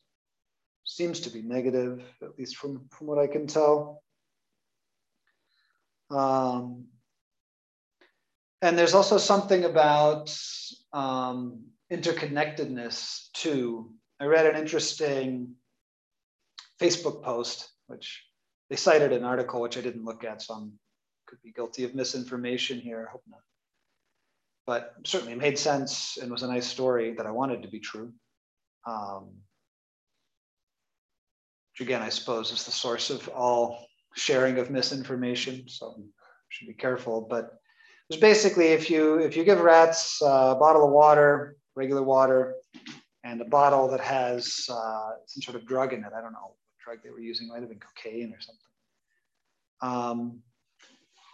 seems 0.84 1.20
to 1.20 1.30
be 1.30 1.42
negative, 1.42 2.02
at 2.22 2.36
least 2.38 2.56
from 2.56 2.88
from 2.90 3.06
what 3.06 3.18
I 3.18 3.28
can 3.28 3.46
tell. 3.46 4.02
Um, 6.10 6.86
and 8.62 8.78
there's 8.78 8.94
also 8.94 9.18
something 9.18 9.64
about 9.64 10.36
um, 10.92 11.64
interconnectedness 11.92 13.30
too. 13.32 13.92
I 14.20 14.24
read 14.24 14.46
an 14.46 14.60
interesting 14.60 15.54
Facebook 16.80 17.22
post, 17.22 17.70
which 17.86 18.24
they 18.70 18.76
cited 18.76 19.12
an 19.12 19.24
article 19.24 19.60
which 19.60 19.78
I 19.78 19.80
didn't 19.80 20.04
look 20.04 20.24
at, 20.24 20.42
so 20.42 20.54
I'm 20.54 20.72
could 21.28 21.42
be 21.42 21.52
guilty 21.52 21.84
of 21.84 21.94
misinformation 21.94 22.80
here. 22.80 23.06
I 23.06 23.12
hope 23.12 23.22
not. 23.28 23.40
But 24.66 24.94
certainly 25.04 25.34
made 25.34 25.58
sense 25.58 26.18
and 26.20 26.30
was 26.30 26.42
a 26.42 26.48
nice 26.48 26.66
story 26.66 27.14
that 27.14 27.26
I 27.26 27.30
wanted 27.30 27.62
to 27.62 27.68
be 27.68 27.80
true. 27.80 28.12
Um, 28.86 29.30
which 31.72 31.86
again, 31.86 32.02
I 32.02 32.08
suppose 32.08 32.50
is 32.50 32.64
the 32.64 32.70
source 32.70 33.10
of 33.10 33.28
all 33.28 33.86
sharing 34.14 34.58
of 34.58 34.70
misinformation. 34.70 35.68
So 35.68 36.02
should 36.48 36.68
be 36.68 36.74
careful. 36.74 37.20
But 37.20 37.58
it's 38.08 38.20
basically 38.20 38.68
if 38.68 38.90
you 38.90 39.18
if 39.18 39.36
you 39.36 39.44
give 39.44 39.60
rats 39.60 40.20
a 40.22 40.56
bottle 40.58 40.84
of 40.84 40.90
water, 40.90 41.56
regular 41.74 42.02
water, 42.02 42.54
and 43.24 43.40
a 43.40 43.44
bottle 43.44 43.88
that 43.88 44.00
has 44.00 44.66
uh, 44.70 45.10
some 45.26 45.42
sort 45.42 45.56
of 45.56 45.66
drug 45.66 45.92
in 45.92 46.04
it. 46.04 46.12
I 46.16 46.20
don't 46.20 46.32
know 46.32 46.54
what 46.54 46.56
drug 46.82 46.98
they 47.04 47.10
were 47.10 47.20
using. 47.20 47.48
It 47.48 47.50
might 47.50 47.60
have 47.60 47.68
been 47.68 47.80
cocaine 47.80 48.32
or 48.32 48.40
something. 48.40 48.64
Um, 49.80 50.42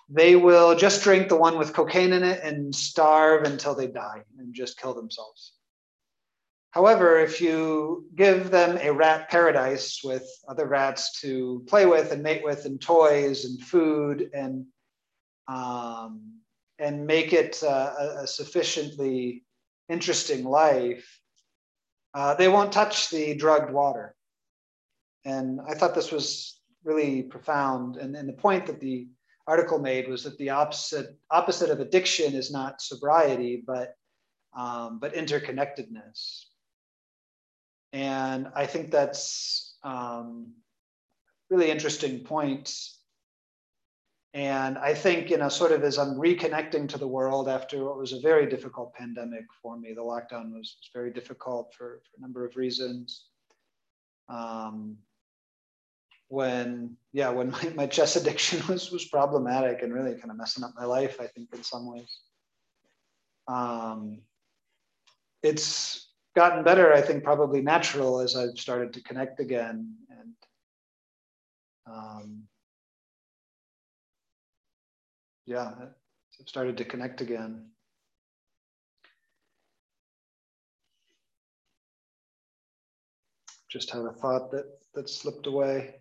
they 0.08 0.36
will 0.36 0.76
just 0.76 1.02
drink 1.02 1.28
the 1.28 1.36
one 1.36 1.56
with 1.56 1.72
cocaine 1.72 2.12
in 2.12 2.24
it 2.24 2.42
and 2.42 2.74
starve 2.74 3.44
until 3.44 3.74
they 3.74 3.86
die 3.86 4.22
and 4.38 4.52
just 4.52 4.78
kill 4.78 4.92
themselves. 4.92 5.52
However, 6.72 7.20
if 7.20 7.40
you 7.40 8.06
give 8.16 8.50
them 8.50 8.78
a 8.82 8.92
rat 8.92 9.30
paradise 9.30 10.00
with 10.02 10.28
other 10.48 10.66
rats 10.66 11.20
to 11.20 11.64
play 11.68 11.86
with 11.86 12.10
and 12.10 12.22
mate 12.22 12.42
with 12.44 12.64
and 12.64 12.80
toys 12.80 13.44
and 13.44 13.62
food 13.62 14.28
and 14.34 14.66
um, 15.46 16.40
and 16.78 17.06
make 17.06 17.32
it 17.32 17.62
uh, 17.62 17.92
a, 18.18 18.26
sufficiently 18.26 19.44
interesting 19.88 20.44
life, 20.44 21.20
uh, 22.14 22.34
they 22.34 22.48
won't 22.48 22.72
touch 22.72 23.10
the 23.10 23.34
drugged 23.34 23.72
water. 23.72 24.14
And 25.24 25.60
I 25.68 25.74
thought 25.74 25.94
this 25.94 26.12
was 26.12 26.60
really 26.84 27.22
profound. 27.22 27.96
And, 27.96 28.14
and 28.16 28.28
the 28.28 28.34
point 28.34 28.66
that 28.66 28.80
the 28.80 29.08
article 29.46 29.78
made 29.78 30.08
was 30.08 30.24
that 30.24 30.38
the 30.38 30.50
opposite 30.50 31.16
opposite 31.30 31.70
of 31.70 31.80
addiction 31.80 32.34
is 32.34 32.50
not 32.50 32.80
sobriety, 32.80 33.62
but 33.66 33.94
um, 34.56 34.98
but 35.00 35.14
interconnectedness. 35.14 36.44
And 37.92 38.48
I 38.54 38.66
think 38.66 38.90
that's 38.90 39.76
um, 39.82 40.52
really 41.50 41.70
interesting 41.70 42.20
point. 42.20 42.74
And 44.34 44.76
I 44.78 44.94
think, 44.94 45.30
you 45.30 45.38
know, 45.38 45.48
sort 45.48 45.70
of 45.70 45.84
as 45.84 45.96
I'm 45.96 46.16
reconnecting 46.16 46.88
to 46.88 46.98
the 46.98 47.06
world 47.06 47.48
after 47.48 47.84
what 47.84 47.96
was 47.96 48.12
a 48.12 48.18
very 48.18 48.46
difficult 48.46 48.92
pandemic 48.92 49.44
for 49.62 49.78
me, 49.78 49.92
the 49.94 50.02
lockdown 50.02 50.52
was, 50.52 50.76
was 50.76 50.90
very 50.92 51.12
difficult 51.12 51.72
for, 51.72 52.00
for, 52.02 52.18
a 52.18 52.20
number 52.20 52.44
of 52.44 52.56
reasons. 52.56 53.26
Um, 54.28 54.98
when, 56.26 56.96
yeah, 57.12 57.30
when 57.30 57.50
my, 57.52 57.72
my 57.76 57.86
chess 57.86 58.16
addiction 58.16 58.60
was, 58.68 58.90
was 58.90 59.04
problematic 59.04 59.82
and 59.82 59.94
really 59.94 60.14
kind 60.14 60.32
of 60.32 60.36
messing 60.36 60.64
up 60.64 60.72
my 60.76 60.84
life, 60.84 61.20
I 61.20 61.28
think, 61.28 61.50
in 61.54 61.62
some 61.62 61.86
ways. 61.86 62.18
Um, 63.46 64.22
it's 65.44 66.08
gotten 66.34 66.64
better, 66.64 66.92
I 66.92 67.02
think, 67.02 67.22
probably 67.22 67.62
natural 67.62 68.18
as 68.18 68.34
I've 68.34 68.58
started 68.58 68.94
to 68.94 69.02
connect 69.02 69.38
again. 69.38 69.94
And 70.10 70.32
um, 71.86 72.42
yeah, 75.46 75.70
I've 76.40 76.48
started 76.48 76.76
to 76.78 76.84
connect 76.84 77.20
again. 77.20 77.70
Just 83.70 83.90
had 83.90 84.02
a 84.02 84.12
thought 84.12 84.50
that 84.52 84.66
that 84.94 85.08
slipped 85.08 85.46
away. 85.46 85.96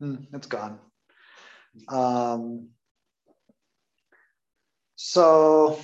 Hmm, 0.00 0.16
it's 0.32 0.48
gone. 0.48 0.80
Um, 1.88 2.70
so, 4.96 5.78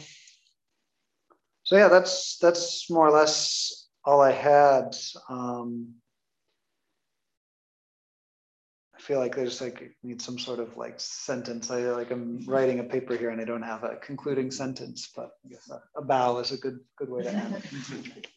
so 1.63 1.77
yeah, 1.77 1.89
that's 1.89 2.39
that's 2.39 2.91
more 2.91 3.09
or 3.09 3.13
less 3.13 3.89
all 4.05 4.21
I 4.21 4.33
had. 4.33 4.97
Um, 5.29 6.00
feel 9.11 9.19
like 9.19 9.35
there's 9.35 9.61
like 9.61 9.91
need 10.05 10.23
some 10.23 10.39
sort 10.39 10.61
of 10.61 10.77
like 10.77 10.95
sentence. 11.01 11.69
I 11.69 11.81
like 11.91 12.13
I'm 12.13 12.45
writing 12.47 12.79
a 12.79 12.85
paper 12.85 13.17
here 13.17 13.31
and 13.31 13.41
I 13.41 13.45
don't 13.45 13.61
have 13.61 13.83
a 13.83 13.97
concluding 13.97 14.53
sentence, 14.53 15.11
but 15.17 15.31
I 15.45 15.49
guess 15.49 15.69
a, 15.69 15.83
a 15.99 16.03
bow 16.05 16.39
is 16.39 16.53
a 16.53 16.57
good 16.57 16.79
good 16.97 17.11
way 17.11 17.25
to 17.25 17.31
end 17.31 17.57
it. 17.57 18.29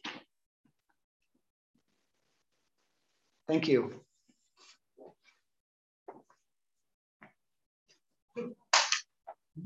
Thank 3.48 3.68
you. 3.68 4.02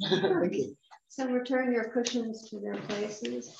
Thank 0.09 0.55
you. 0.55 0.75
So 1.07 1.25
return 1.27 1.71
your 1.71 1.85
cushions 1.85 2.49
to 2.49 2.59
their 2.59 2.75
places. 2.75 3.55